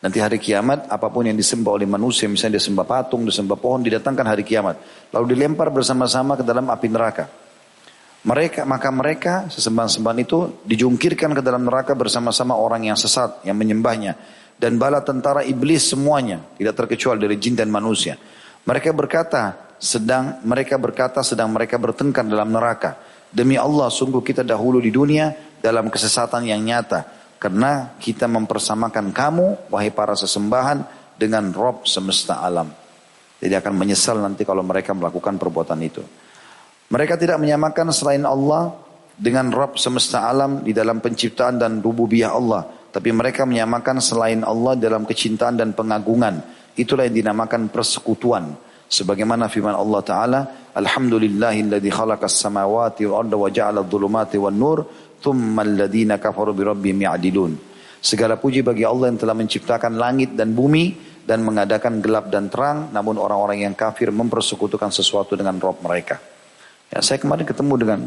Nanti 0.00 0.24
hari 0.24 0.40
kiamat 0.40 0.88
apapun 0.88 1.28
yang 1.28 1.36
disembah 1.36 1.76
oleh 1.76 1.84
manusia 1.84 2.24
misalnya 2.32 2.56
disembah 2.56 2.88
patung, 2.88 3.28
disembah 3.28 3.60
pohon 3.60 3.84
didatangkan 3.84 4.24
hari 4.24 4.40
kiamat. 4.40 4.80
Lalu 5.12 5.36
dilempar 5.36 5.68
bersama-sama 5.68 6.40
ke 6.40 6.44
dalam 6.48 6.72
api 6.72 6.88
neraka. 6.88 7.28
Mereka 8.25 8.65
maka 8.65 8.89
mereka 8.89 9.33
sesembahan-sembahan 9.53 10.19
itu 10.25 10.65
dijungkirkan 10.65 11.37
ke 11.37 11.41
dalam 11.45 11.61
neraka 11.61 11.93
bersama-sama 11.93 12.57
orang 12.57 12.89
yang 12.89 12.97
sesat 12.97 13.45
yang 13.45 13.53
menyembahnya 13.53 14.17
dan 14.57 14.81
bala 14.81 15.05
tentara 15.05 15.45
iblis 15.45 15.93
semuanya 15.93 16.41
tidak 16.57 16.73
terkecuali 16.73 17.21
dari 17.21 17.37
jin 17.37 17.53
dan 17.53 17.69
manusia. 17.69 18.17
Mereka 18.65 18.97
berkata 18.97 19.77
sedang 19.77 20.41
mereka 20.41 20.81
berkata 20.81 21.21
sedang 21.21 21.53
mereka 21.53 21.77
bertengkar 21.77 22.25
dalam 22.25 22.49
neraka. 22.49 22.97
Demi 23.29 23.61
Allah 23.61 23.93
sungguh 23.93 24.25
kita 24.25 24.41
dahulu 24.41 24.81
di 24.81 24.89
dunia 24.89 25.29
dalam 25.61 25.93
kesesatan 25.93 26.49
yang 26.49 26.65
nyata 26.65 27.05
karena 27.37 27.93
kita 28.01 28.25
mempersamakan 28.25 29.13
kamu 29.13 29.69
wahai 29.69 29.93
para 29.93 30.17
sesembahan 30.17 30.81
dengan 31.13 31.53
Rob 31.53 31.85
semesta 31.85 32.41
alam. 32.41 32.73
Jadi 33.37 33.53
akan 33.53 33.73
menyesal 33.77 34.17
nanti 34.17 34.47
kalau 34.47 34.65
mereka 34.65 34.97
melakukan 34.97 35.37
perbuatan 35.37 35.77
itu. 35.85 36.01
Mereka 36.85 37.17
tidak 37.17 37.41
menyamakan 37.41 37.89
selain 37.89 38.21
Allah 38.21 38.77
dengan 39.15 39.49
Rabb 39.49 39.81
semesta 39.81 40.29
alam 40.29 40.61
di 40.61 40.69
dalam 40.69 41.01
penciptaan 41.01 41.57
dan 41.57 41.81
rububiyah 41.81 42.29
Allah. 42.35 42.61
Tapi 42.93 43.09
mereka 43.11 43.43
menyamakan 43.43 43.99
selain 43.99 44.45
Allah 44.45 44.77
dalam 44.77 45.03
kecintaan 45.03 45.57
dan 45.57 45.73
pengagungan. 45.73 46.39
Itulah 46.77 47.09
yang 47.09 47.25
dinamakan 47.25 47.73
persekutuan. 47.73 48.53
Sebagaimana 48.85 49.49
firman 49.49 49.73
Allah 49.73 50.01
Ta'ala, 50.05 50.41
Alhamdulillahilladzi 50.77 51.89
khalaqas 51.89 52.37
samawati 52.37 53.09
wal 53.09 53.25
arda 53.25 53.35
wa 53.35 53.49
ja'ala 53.49 53.81
dhulumati 53.81 54.37
wan 54.37 54.53
nur, 54.53 54.85
thumma 55.17 55.65
alladhina 55.65 56.21
kafaru 56.21 56.53
bi 56.53 56.63
rabbihim 56.63 57.09
ya'dilun. 57.09 57.51
Segala 57.97 58.37
puji 58.37 58.61
bagi 58.61 58.85
Allah 58.85 59.09
yang 59.09 59.17
telah 59.17 59.33
menciptakan 59.33 59.97
langit 59.97 60.37
dan 60.37 60.53
bumi 60.53 60.93
dan 61.25 61.41
mengadakan 61.41 61.97
gelap 61.97 62.29
dan 62.29 62.53
terang, 62.53 62.93
namun 62.93 63.17
orang-orang 63.17 63.65
yang 63.65 63.73
kafir 63.73 64.13
mempersekutukan 64.13 64.93
sesuatu 64.93 65.33
dengan 65.33 65.57
Rabb 65.57 65.81
mereka. 65.81 66.34
Ya, 66.93 67.01
saya 67.01 67.17
kemarin 67.17 67.45
ketemu 67.45 67.73
dengan 67.81 67.99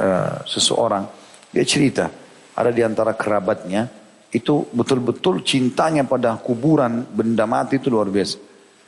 uh, 0.00 0.42
seseorang, 0.48 1.04
dia 1.52 1.64
cerita 1.64 2.08
ada 2.56 2.72
di 2.72 2.80
antara 2.80 3.12
kerabatnya 3.12 3.88
itu 4.32 4.68
betul-betul 4.72 5.44
cintanya 5.44 6.02
pada 6.04 6.36
kuburan 6.40 7.04
benda 7.08 7.44
mati 7.44 7.78
itu 7.78 7.92
luar 7.92 8.08
biasa. 8.08 8.36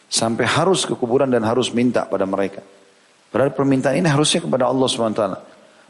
Sampai 0.08 0.48
harus 0.48 0.88
ke 0.88 0.96
kuburan 0.96 1.28
dan 1.28 1.44
harus 1.44 1.68
minta 1.72 2.08
pada 2.08 2.24
mereka. 2.24 2.64
Padahal 3.28 3.52
permintaan 3.52 4.00
ini 4.00 4.08
harusnya 4.08 4.40
kepada 4.40 4.64
Allah 4.64 4.88
SWT. 4.88 5.22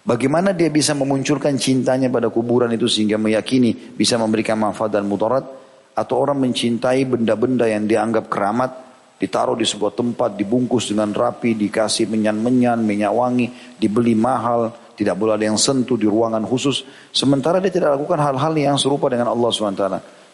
Bagaimana 0.02 0.50
dia 0.50 0.70
bisa 0.74 0.90
memunculkan 0.94 1.54
cintanya 1.54 2.10
pada 2.10 2.26
kuburan 2.30 2.70
itu 2.74 2.90
sehingga 2.90 3.14
meyakini 3.14 3.94
bisa 3.94 4.18
memberikan 4.18 4.58
manfaat 4.58 4.90
dan 4.90 5.06
mudarat? 5.06 5.46
Atau 5.94 6.18
orang 6.18 6.38
mencintai 6.38 7.02
benda-benda 7.06 7.66
yang 7.66 7.86
dianggap 7.86 8.30
keramat 8.30 8.70
Ditaruh 9.18 9.58
di 9.58 9.66
sebuah 9.66 9.98
tempat, 9.98 10.38
dibungkus 10.38 10.94
dengan 10.94 11.10
rapi, 11.10 11.58
dikasih 11.58 12.06
menyan-menyan, 12.06 12.78
minyak 12.78 13.10
wangi, 13.10 13.50
dibeli 13.74 14.14
mahal, 14.14 14.70
tidak 14.94 15.14
boleh 15.18 15.34
ada 15.34 15.46
yang 15.46 15.58
sentuh 15.58 15.98
di 15.98 16.06
ruangan 16.06 16.42
khusus. 16.46 16.86
Sementara 17.10 17.58
dia 17.58 17.70
tidak 17.70 17.98
lakukan 17.98 18.18
hal-hal 18.18 18.54
yang 18.54 18.78
serupa 18.78 19.10
dengan 19.10 19.30
Allah 19.30 19.50
SWT. 19.50 19.84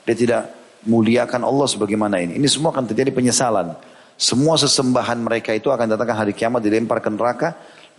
Dia 0.05 0.17
tidak 0.17 0.43
muliakan 0.85 1.45
Allah 1.45 1.65
sebagaimana 1.69 2.21
ini. 2.21 2.37
Ini 2.37 2.49
semua 2.49 2.73
akan 2.73 2.89
terjadi 2.89 3.13
penyesalan. 3.13 3.77
Semua 4.15 4.55
sesembahan 4.61 5.19
mereka 5.21 5.51
itu 5.53 5.73
akan 5.73 5.97
datangkan 5.97 6.17
hari 6.25 6.33
kiamat 6.33 6.65
dilempar 6.65 7.01
ke 7.05 7.13
neraka. 7.13 7.49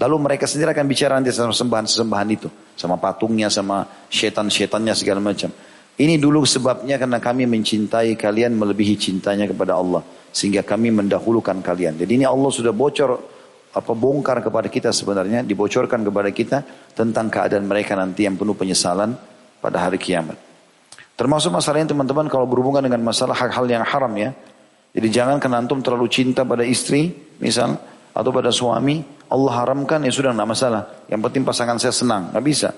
Lalu 0.02 0.16
mereka 0.22 0.46
sendiri 0.50 0.74
akan 0.74 0.86
bicara 0.90 1.18
nanti 1.18 1.32
sama 1.32 1.54
sembahan-sembahan 1.54 2.30
itu. 2.34 2.50
Sama 2.76 3.00
patungnya, 3.00 3.48
sama 3.50 3.86
setan-setannya 4.10 4.94
segala 4.98 5.22
macam. 5.22 5.50
Ini 5.96 6.20
dulu 6.20 6.44
sebabnya 6.44 7.00
karena 7.00 7.24
kami 7.24 7.48
mencintai 7.48 8.20
kalian 8.20 8.60
melebihi 8.60 9.00
cintanya 9.00 9.48
kepada 9.48 9.80
Allah 9.80 10.04
sehingga 10.36 10.60
kami 10.68 10.92
mendahulukan 10.92 11.64
kalian. 11.64 11.96
Jadi 11.96 12.20
ini 12.20 12.26
Allah 12.28 12.52
sudah 12.52 12.76
bocor 12.76 13.16
apa 13.76 13.92
bongkar 13.96 14.44
kepada 14.44 14.68
kita 14.68 14.92
sebenarnya 14.92 15.48
dibocorkan 15.48 16.04
kepada 16.04 16.30
kita 16.36 16.58
tentang 16.92 17.32
keadaan 17.32 17.64
mereka 17.64 17.96
nanti 17.96 18.28
yang 18.28 18.36
penuh 18.36 18.56
penyesalan 18.56 19.16
pada 19.64 19.88
hari 19.88 19.96
kiamat. 19.96 20.36
Termasuk 21.16 21.56
masalahnya 21.56 21.96
teman-teman 21.96 22.28
kalau 22.28 22.44
berhubungan 22.44 22.84
dengan 22.84 23.00
masalah 23.00 23.36
hal-hal 23.40 23.64
yang 23.64 23.84
haram 23.88 24.12
ya. 24.20 24.36
Jadi 24.92 25.08
jangan 25.12 25.40
karena 25.40 25.64
antum 25.64 25.80
terlalu 25.80 26.12
cinta 26.12 26.44
pada 26.44 26.68
istri 26.68 27.12
misal 27.40 27.80
atau 28.12 28.32
pada 28.36 28.52
suami 28.52 29.00
Allah 29.32 29.54
haramkan 29.64 30.04
ya 30.04 30.12
sudah 30.12 30.36
tidak 30.36 30.48
masalah. 30.48 30.82
Yang 31.08 31.22
penting 31.32 31.44
pasangan 31.48 31.80
saya 31.80 31.96
senang, 31.96 32.36
nggak 32.36 32.46
bisa. 32.46 32.70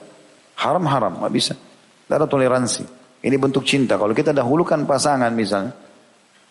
Haram-haram, 0.58 1.22
nggak 1.22 1.34
bisa. 1.34 1.54
Tidak 1.58 2.16
ada 2.16 2.26
toleransi. 2.30 3.07
Ini 3.22 3.36
bentuk 3.42 3.66
cinta. 3.66 3.98
Kalau 3.98 4.14
kita 4.14 4.30
dahulukan 4.30 4.86
pasangan 4.86 5.34
misalnya, 5.34 5.74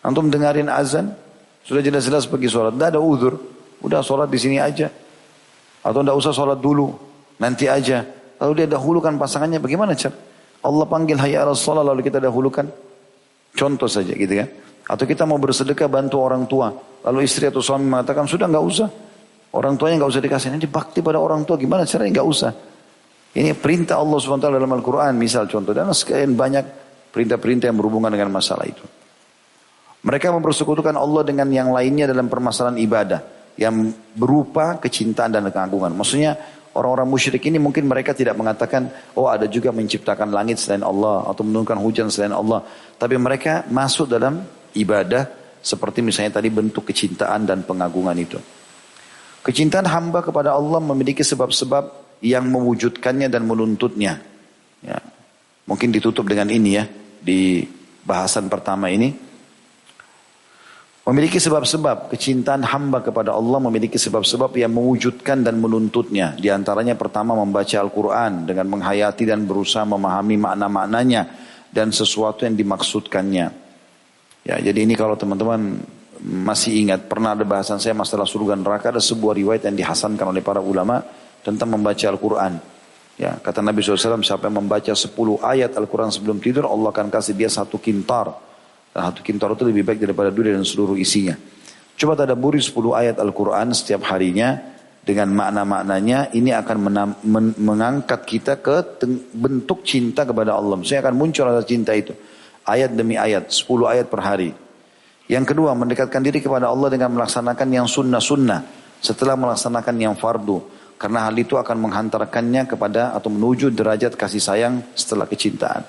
Antum 0.03 0.31
dengarin 0.31 0.71
azan, 0.71 1.11
sudah 1.67 1.83
jelas-jelas 1.83 2.29
pergi 2.31 2.47
sholat. 2.47 2.75
Tidak 2.75 2.95
ada 2.95 3.01
uzur. 3.03 3.35
Udah 3.83 3.99
sholat 3.99 4.31
di 4.31 4.39
sini 4.39 4.55
aja. 4.55 4.87
Atau 5.83 5.99
tidak 5.99 6.15
usah 6.15 6.31
sholat 6.31 6.59
dulu. 6.63 6.95
Nanti 7.43 7.67
aja. 7.67 8.07
Lalu 8.39 8.63
dia 8.63 8.67
dahulukan 8.71 9.19
pasangannya 9.19 9.59
bagaimana 9.59 9.97
cak? 9.97 10.13
Allah 10.63 10.85
panggil 10.87 11.19
hayya 11.19 11.43
ala 11.43 11.51
sholat 11.51 11.83
lalu 11.83 12.07
kita 12.07 12.23
dahulukan. 12.23 12.71
Contoh 13.51 13.89
saja 13.91 14.15
gitu 14.15 14.31
kan. 14.31 14.47
Atau 14.87 15.03
kita 15.03 15.27
mau 15.27 15.35
bersedekah 15.35 15.91
bantu 15.91 16.23
orang 16.23 16.47
tua. 16.47 16.71
Lalu 17.03 17.27
istri 17.27 17.51
atau 17.51 17.59
suami 17.59 17.83
mengatakan, 17.83 18.23
sudah 18.23 18.47
nggak 18.47 18.63
usah. 18.63 18.87
Orang 19.51 19.75
tuanya 19.75 19.99
nggak 19.99 20.11
usah 20.15 20.23
dikasih. 20.23 20.49
Nanti 20.55 20.71
bakti 20.71 21.03
pada 21.03 21.19
orang 21.19 21.43
tua 21.43 21.59
gimana 21.59 21.83
caranya 21.83 22.21
nggak 22.21 22.27
usah. 22.31 22.51
Ini 23.37 23.53
perintah 23.53 24.01
Allah 24.01 24.17
SWT 24.17 24.49
dalam 24.49 24.71
Al-Quran 24.73 25.13
misal 25.13 25.45
contoh. 25.45 25.69
Dan 25.69 25.93
sekian 25.93 26.33
banyak 26.33 26.65
perintah-perintah 27.13 27.69
yang 27.69 27.77
berhubungan 27.77 28.09
dengan 28.09 28.33
masalah 28.33 28.65
itu. 28.65 28.81
Mereka 30.01 30.33
mempersekutukan 30.33 30.97
Allah 30.97 31.21
dengan 31.21 31.45
yang 31.53 31.69
lainnya 31.69 32.09
dalam 32.09 32.25
permasalahan 32.25 32.81
ibadah. 32.81 33.21
Yang 33.53 33.93
berupa 34.17 34.81
kecintaan 34.81 35.37
dan 35.37 35.45
keagungan. 35.53 35.93
Maksudnya 35.93 36.33
orang-orang 36.73 37.05
musyrik 37.13 37.45
ini 37.45 37.61
mungkin 37.61 37.85
mereka 37.85 38.17
tidak 38.17 38.33
mengatakan, 38.33 38.89
oh 39.13 39.29
ada 39.29 39.45
juga 39.45 39.69
menciptakan 39.69 40.33
langit 40.33 40.57
selain 40.57 40.81
Allah. 40.81 41.29
Atau 41.29 41.45
menurunkan 41.45 41.77
hujan 41.77 42.09
selain 42.09 42.33
Allah. 42.33 42.65
Tapi 42.97 43.21
mereka 43.21 43.69
masuk 43.69 44.09
dalam 44.09 44.41
ibadah 44.73 45.29
seperti 45.61 46.01
misalnya 46.01 46.41
tadi 46.41 46.49
bentuk 46.49 46.89
kecintaan 46.89 47.45
dan 47.45 47.61
pengagungan 47.61 48.17
itu. 48.17 48.41
Kecintaan 49.45 49.85
hamba 49.85 50.25
kepada 50.25 50.57
Allah 50.57 50.81
memiliki 50.81 51.21
sebab-sebab 51.21 52.06
yang 52.23 52.49
mewujudkannya 52.49 53.27
dan 53.29 53.43
menuntutnya. 53.45 54.21
Ya. 54.81 54.99
Mungkin 55.67 55.91
ditutup 55.91 56.25
dengan 56.25 56.47
ini 56.47 56.79
ya 56.79 56.85
di 57.19 57.67
bahasan 58.07 58.47
pertama 58.47 58.87
ini. 58.87 59.27
Memiliki 61.07 61.39
sebab-sebab 61.39 62.11
kecintaan 62.11 62.67
hamba 62.67 62.99
kepada 62.99 63.31
Allah 63.31 63.63
memiliki 63.63 63.95
sebab-sebab 63.95 64.51
yang 64.59 64.75
mewujudkan 64.75 65.39
dan 65.39 65.55
menuntutnya. 65.55 66.35
Di 66.35 66.51
antaranya 66.51 66.99
pertama 66.99 67.31
membaca 67.31 67.79
Al-Quran 67.79 68.43
dengan 68.43 68.67
menghayati 68.75 69.23
dan 69.23 69.47
berusaha 69.47 69.87
memahami 69.87 70.35
makna-maknanya 70.35 71.21
dan 71.71 71.95
sesuatu 71.95 72.43
yang 72.43 72.59
dimaksudkannya. 72.59 73.47
Ya, 74.43 74.55
jadi 74.59 74.83
ini 74.83 74.99
kalau 74.99 75.15
teman-teman 75.15 75.79
masih 76.23 76.75
ingat 76.75 77.07
pernah 77.07 77.39
ada 77.39 77.47
bahasan 77.47 77.79
saya 77.79 77.95
masalah 77.95 78.27
surga 78.27 78.59
neraka 78.59 78.89
ada 78.91 78.99
sebuah 78.99 79.37
riwayat 79.37 79.63
yang 79.69 79.77
dihasankan 79.79 80.33
oleh 80.33 80.43
para 80.43 80.59
ulama 80.59 81.03
tentang 81.47 81.71
membaca 81.71 82.03
Al-Quran. 82.03 82.59
Ya, 83.15 83.39
kata 83.39 83.63
Nabi 83.63 83.79
SAW 83.79 84.19
siapa 84.19 84.51
yang 84.51 84.67
membaca 84.67 84.91
10 84.91 85.15
ayat 85.39 85.71
Al-Quran 85.79 86.11
sebelum 86.11 86.43
tidur 86.43 86.67
Allah 86.67 86.91
akan 86.91 87.07
kasih 87.07 87.33
dia 87.33 87.47
satu 87.47 87.79
kintar 87.79 88.29
dan 88.91 89.09
satu 89.09 89.23
kintar 89.23 89.55
itu 89.55 89.63
lebih 89.65 89.87
baik 89.87 90.03
daripada 90.03 90.29
dunia 90.29 90.53
dan 90.53 90.67
seluruh 90.67 90.99
isinya. 90.99 91.33
Coba 91.97 92.13
tadaburi 92.13 92.61
10 92.61 92.77
ayat 92.93 93.15
Al-Quran 93.17 93.73
setiap 93.73 94.05
harinya 94.13 94.59
dengan 95.01 95.33
makna-maknanya 95.33 96.35
ini 96.35 96.53
akan 96.53 96.77
mengangkat 97.57 98.21
kita 98.27 98.59
ke 98.61 99.01
bentuk 99.33 99.81
cinta 99.87 100.27
kepada 100.27 100.53
Allah. 100.53 100.77
Maksudnya 100.77 101.01
akan 101.01 101.15
muncul 101.15 101.47
rasa 101.47 101.65
cinta 101.65 101.95
itu. 101.95 102.13
Ayat 102.67 102.93
demi 102.93 103.15
ayat, 103.15 103.49
10 103.49 103.65
ayat 103.87 104.11
per 104.11 104.21
hari. 104.21 104.51
Yang 105.25 105.55
kedua, 105.55 105.73
mendekatkan 105.73 106.21
diri 106.21 106.43
kepada 106.43 106.69
Allah 106.69 106.91
dengan 106.91 107.15
melaksanakan 107.17 107.67
yang 107.71 107.87
sunnah-sunnah 107.89 108.61
setelah 109.01 109.33
melaksanakan 109.33 109.95
yang 109.97 110.13
fardu. 110.13 110.76
Karena 110.97 111.29
hal 111.29 111.37
itu 111.37 111.55
akan 111.55 111.77
menghantarkannya 111.77 112.65
kepada 112.65 113.13
atau 113.13 113.29
menuju 113.29 113.69
derajat 113.69 114.17
kasih 114.17 114.41
sayang 114.41 114.81
setelah 114.97 115.29
kecintaan. 115.29 115.85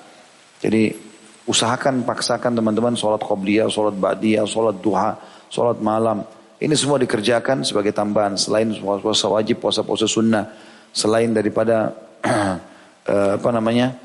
Jadi 0.61 1.09
Usahakan, 1.49 2.05
paksakan 2.05 2.61
teman-teman 2.61 2.93
sholat 2.93 3.25
qobliyah, 3.25 3.65
sholat 3.73 3.97
ba'diyah, 3.97 4.45
sholat 4.45 4.77
duha, 4.85 5.17
sholat 5.49 5.81
malam. 5.81 6.21
Ini 6.61 6.77
semua 6.77 7.01
dikerjakan 7.01 7.65
sebagai 7.65 7.89
tambahan. 7.89 8.37
Selain 8.37 8.69
puasa 8.77 9.25
wajib, 9.33 9.57
puasa-puasa 9.57 10.05
sunnah. 10.05 10.45
Selain 10.93 11.33
daripada 11.33 11.89
uh, 12.21 13.33
apa 13.41 13.49
namanya 13.49 13.97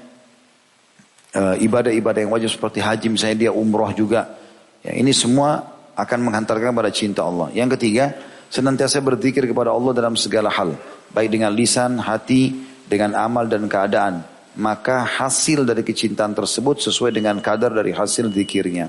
uh, 1.36 1.60
ibadah-ibadah 1.60 2.24
yang 2.24 2.32
wajib 2.32 2.48
seperti 2.48 2.80
haji 2.80 3.12
misalnya 3.12 3.36
dia 3.36 3.52
umroh 3.52 3.92
juga. 3.92 4.40
Ya, 4.80 4.96
ini 4.96 5.12
semua 5.12 5.68
akan 6.00 6.24
menghantarkan 6.24 6.72
pada 6.72 6.88
cinta 6.88 7.28
Allah. 7.28 7.52
Yang 7.52 7.76
ketiga, 7.76 8.08
senantiasa 8.48 9.04
berzikir 9.04 9.44
kepada 9.44 9.68
Allah 9.68 9.92
dalam 9.92 10.16
segala 10.16 10.48
hal. 10.48 10.72
Baik 11.14 11.31
dengan 11.31 11.55
lisan, 11.55 12.03
hati, 12.03 12.53
dengan 12.90 13.14
amal 13.14 13.46
dan 13.46 13.70
keadaan 13.70 14.35
maka 14.55 15.03
hasil 15.03 15.66
dari 15.66 15.83
kecintaan 15.83 16.35
tersebut 16.35 16.79
sesuai 16.79 17.11
dengan 17.11 17.38
kadar 17.42 17.74
dari 17.74 17.90
hasil 17.90 18.31
zikirnya. 18.31 18.87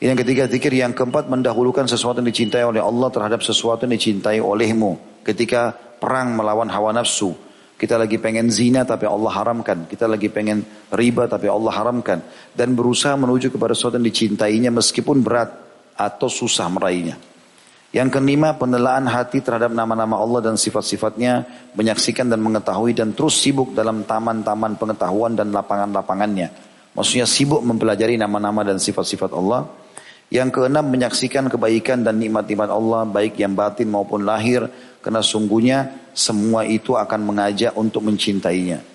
Yang 0.00 0.24
ketiga 0.24 0.48
zikir 0.48 0.72
yang 0.72 0.96
keempat 0.96 1.28
mendahulukan 1.28 1.84
sesuatu 1.84 2.24
yang 2.24 2.32
dicintai 2.32 2.64
oleh 2.64 2.80
Allah 2.80 3.12
terhadap 3.12 3.44
sesuatu 3.44 3.84
yang 3.84 3.94
dicintai 3.94 4.40
olehmu. 4.40 4.96
Ketika 5.20 5.76
perang 5.76 6.34
melawan 6.34 6.72
hawa 6.72 6.96
nafsu. 6.96 7.36
Kita 7.80 7.96
lagi 7.96 8.20
pengen 8.20 8.52
zina 8.52 8.84
tapi 8.84 9.08
Allah 9.08 9.32
haramkan. 9.32 9.88
Kita 9.88 10.08
lagi 10.08 10.32
pengen 10.32 10.64
riba 10.92 11.28
tapi 11.28 11.48
Allah 11.52 11.72
haramkan. 11.72 12.24
Dan 12.56 12.72
berusaha 12.72 13.12
menuju 13.16 13.52
kepada 13.52 13.76
sesuatu 13.76 14.00
yang 14.00 14.08
dicintainya 14.08 14.72
meskipun 14.72 15.20
berat 15.20 15.52
atau 15.96 16.28
susah 16.32 16.68
meraihnya. 16.72 17.29
Yang 17.90 18.22
kelima, 18.22 18.54
penelaan 18.54 19.10
hati 19.10 19.42
terhadap 19.42 19.74
nama-nama 19.74 20.14
Allah 20.14 20.46
dan 20.46 20.54
sifat-sifatnya, 20.54 21.42
menyaksikan 21.74 22.30
dan 22.30 22.38
mengetahui 22.38 22.94
dan 22.94 23.10
terus 23.10 23.42
sibuk 23.42 23.74
dalam 23.74 24.06
taman-taman 24.06 24.78
pengetahuan 24.78 25.34
dan 25.34 25.50
lapangan-lapangannya. 25.50 26.54
Maksudnya 26.94 27.26
sibuk 27.26 27.58
mempelajari 27.66 28.14
nama-nama 28.14 28.62
dan 28.62 28.78
sifat-sifat 28.78 29.34
Allah. 29.34 29.66
Yang 30.30 30.62
keenam, 30.62 30.86
menyaksikan 30.86 31.50
kebaikan 31.50 32.06
dan 32.06 32.22
nikmat-nikmat 32.22 32.70
Allah, 32.70 33.02
baik 33.02 33.34
yang 33.42 33.58
batin 33.58 33.90
maupun 33.90 34.22
lahir, 34.22 34.70
karena 35.02 35.18
sungguhnya 35.18 36.06
semua 36.14 36.62
itu 36.62 36.94
akan 36.94 37.26
mengajak 37.26 37.74
untuk 37.74 38.06
mencintainya. 38.06 38.86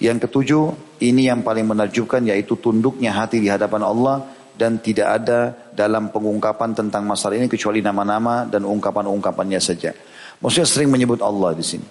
Yang 0.00 0.28
ketujuh, 0.28 0.64
ini 1.04 1.28
yang 1.28 1.44
paling 1.44 1.68
menakjubkan 1.68 2.24
yaitu 2.24 2.56
tunduknya 2.56 3.12
hati 3.12 3.44
di 3.44 3.52
hadapan 3.52 3.84
Allah 3.84 4.24
dan 4.56 4.80
tidak 4.80 5.22
ada 5.22 5.52
dalam 5.76 6.08
pengungkapan 6.08 6.72
tentang 6.72 7.04
masalah 7.04 7.36
ini 7.36 7.46
kecuali 7.46 7.84
nama-nama 7.84 8.48
dan 8.48 8.64
ungkapan-ungkapannya 8.64 9.60
saja. 9.60 9.92
Maksudnya 10.40 10.68
sering 10.68 10.88
menyebut 10.88 11.20
Allah 11.20 11.52
di 11.52 11.64
sini. 11.64 11.86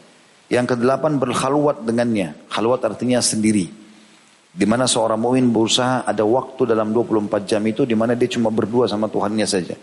Yang 0.50 0.78
kedelapan 0.78 1.18
berkhalwat 1.22 1.86
dengannya. 1.86 2.34
Khalwat 2.50 2.82
artinya 2.86 3.22
sendiri. 3.22 3.70
Di 4.56 4.66
mana 4.66 4.90
seorang 4.90 5.18
mu'min 5.18 5.50
berusaha 5.54 6.06
ada 6.06 6.26
waktu 6.26 6.70
dalam 6.70 6.90
24 6.94 7.50
jam 7.50 7.62
itu 7.66 7.86
di 7.86 7.94
mana 7.94 8.18
dia 8.18 8.30
cuma 8.30 8.50
berdua 8.50 8.90
sama 8.90 9.10
Tuhannya 9.10 9.46
saja. 9.46 9.78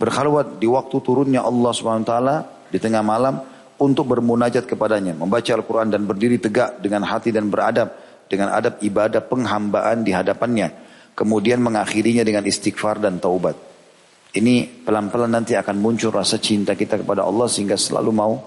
Berkhalwat 0.00 0.58
di 0.58 0.66
waktu 0.66 0.96
turunnya 1.04 1.44
Allah 1.44 1.70
SWT 1.76 2.14
di 2.72 2.78
tengah 2.80 3.04
malam 3.04 3.44
untuk 3.76 4.08
bermunajat 4.08 4.64
kepadanya, 4.64 5.12
membaca 5.12 5.52
Al-Quran 5.52 5.92
dan 5.92 6.08
berdiri 6.08 6.40
tegak 6.40 6.80
dengan 6.80 7.04
hati 7.04 7.28
dan 7.28 7.52
beradab 7.52 7.92
dengan 8.24 8.56
adab 8.56 8.80
ibadah 8.80 9.20
penghambaan 9.20 10.00
di 10.00 10.14
hadapannya 10.16 10.89
kemudian 11.20 11.60
mengakhirinya 11.60 12.24
dengan 12.24 12.48
istighfar 12.48 12.96
dan 12.96 13.20
taubat. 13.20 13.52
Ini 14.32 14.88
pelan-pelan 14.88 15.28
nanti 15.28 15.52
akan 15.52 15.76
muncul 15.76 16.08
rasa 16.08 16.40
cinta 16.40 16.72
kita 16.72 16.96
kepada 16.96 17.28
Allah 17.28 17.44
sehingga 17.44 17.76
selalu 17.76 18.08
mau 18.08 18.40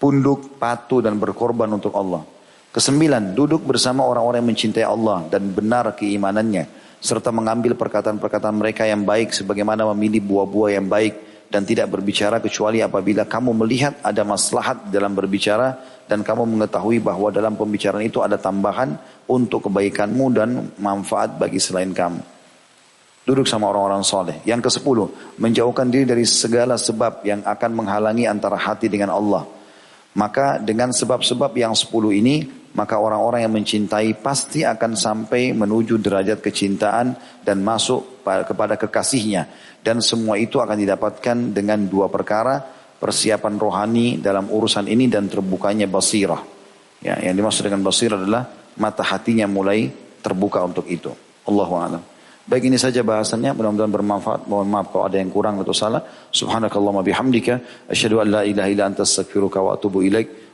punduk, 0.00 0.56
patuh 0.56 1.04
dan 1.04 1.20
berkorban 1.20 1.68
untuk 1.68 1.92
Allah. 1.92 2.24
Kesembilan, 2.72 3.36
duduk 3.36 3.68
bersama 3.68 4.00
orang-orang 4.08 4.40
yang 4.40 4.50
mencintai 4.50 4.86
Allah 4.86 5.28
dan 5.28 5.52
benar 5.52 5.92
keimanannya 5.92 6.64
serta 7.04 7.28
mengambil 7.28 7.76
perkataan-perkataan 7.76 8.56
mereka 8.56 8.88
yang 8.88 9.04
baik 9.04 9.36
sebagaimana 9.36 9.84
memilih 9.92 10.24
buah-buah 10.24 10.80
yang 10.80 10.88
baik 10.88 11.33
dan 11.54 11.62
tidak 11.62 11.86
berbicara 11.86 12.42
kecuali 12.42 12.82
apabila 12.82 13.30
kamu 13.30 13.54
melihat 13.54 14.02
ada 14.02 14.26
maslahat 14.26 14.90
dalam 14.90 15.14
berbicara 15.14 15.78
dan 16.10 16.26
kamu 16.26 16.50
mengetahui 16.50 16.98
bahwa 16.98 17.30
dalam 17.30 17.54
pembicaraan 17.54 18.02
itu 18.02 18.18
ada 18.18 18.34
tambahan 18.34 18.98
untuk 19.30 19.70
kebaikanmu 19.70 20.34
dan 20.34 20.74
manfaat 20.82 21.38
bagi 21.38 21.62
selain 21.62 21.94
kamu. 21.94 22.18
Duduk 23.22 23.46
sama 23.46 23.70
orang-orang 23.70 24.02
soleh. 24.02 24.42
Yang 24.42 24.66
ke 24.66 24.70
sepuluh, 24.82 25.08
menjauhkan 25.38 25.86
diri 25.94 26.02
dari 26.02 26.26
segala 26.26 26.74
sebab 26.74 27.22
yang 27.22 27.46
akan 27.46 27.70
menghalangi 27.70 28.26
antara 28.26 28.58
hati 28.58 28.90
dengan 28.90 29.14
Allah. 29.14 29.46
Maka 30.18 30.58
dengan 30.58 30.90
sebab-sebab 30.90 31.54
yang 31.54 31.72
sepuluh 31.78 32.10
ini, 32.10 32.50
maka 32.74 32.98
orang-orang 32.98 33.46
yang 33.46 33.54
mencintai 33.54 34.18
pasti 34.18 34.66
akan 34.66 34.98
sampai 34.98 35.54
menuju 35.54 36.02
derajat 36.02 36.42
kecintaan 36.42 37.14
dan 37.46 37.62
masuk 37.62 38.26
kepada 38.26 38.74
kekasihnya. 38.74 39.46
Dan 39.78 40.02
semua 40.02 40.34
itu 40.42 40.58
akan 40.58 40.74
didapatkan 40.74 41.54
dengan 41.54 41.86
dua 41.86 42.10
perkara, 42.10 42.58
persiapan 42.98 43.54
rohani 43.60 44.18
dalam 44.18 44.50
urusan 44.50 44.90
ini 44.90 45.06
dan 45.06 45.30
terbukanya 45.30 45.86
basirah. 45.86 46.42
Ya, 46.98 47.20
yang 47.20 47.38
dimaksud 47.38 47.62
dengan 47.62 47.84
basirah 47.84 48.18
adalah 48.18 48.48
mata 48.80 49.06
hatinya 49.06 49.46
mulai 49.46 49.92
terbuka 50.18 50.64
untuk 50.64 50.88
itu. 50.90 51.12
Allahu 51.44 51.74
a'lam. 51.78 52.02
Baik 52.44 52.68
ini 52.68 52.76
saja 52.76 53.00
bahasannya, 53.00 53.56
mudah-mudahan 53.56 53.88
bermanfaat. 53.88 54.40
Mohon 54.44 54.68
maaf 54.68 54.86
kalau 54.92 55.08
ada 55.08 55.16
yang 55.16 55.32
kurang 55.32 55.56
atau 55.64 55.72
salah. 55.72 56.04
Subhanakallahumma 56.28 57.00
bihamdika, 57.00 57.88
asyhadu 57.88 58.20
an 58.20 58.28
la 58.28 58.42
ilaha 58.44 58.68
illa 58.68 58.84
anta 58.84 59.00
astaghfiruka 59.00 59.64
wa 59.64 59.76
atubu 59.76 60.04
ilaik. 60.04 60.53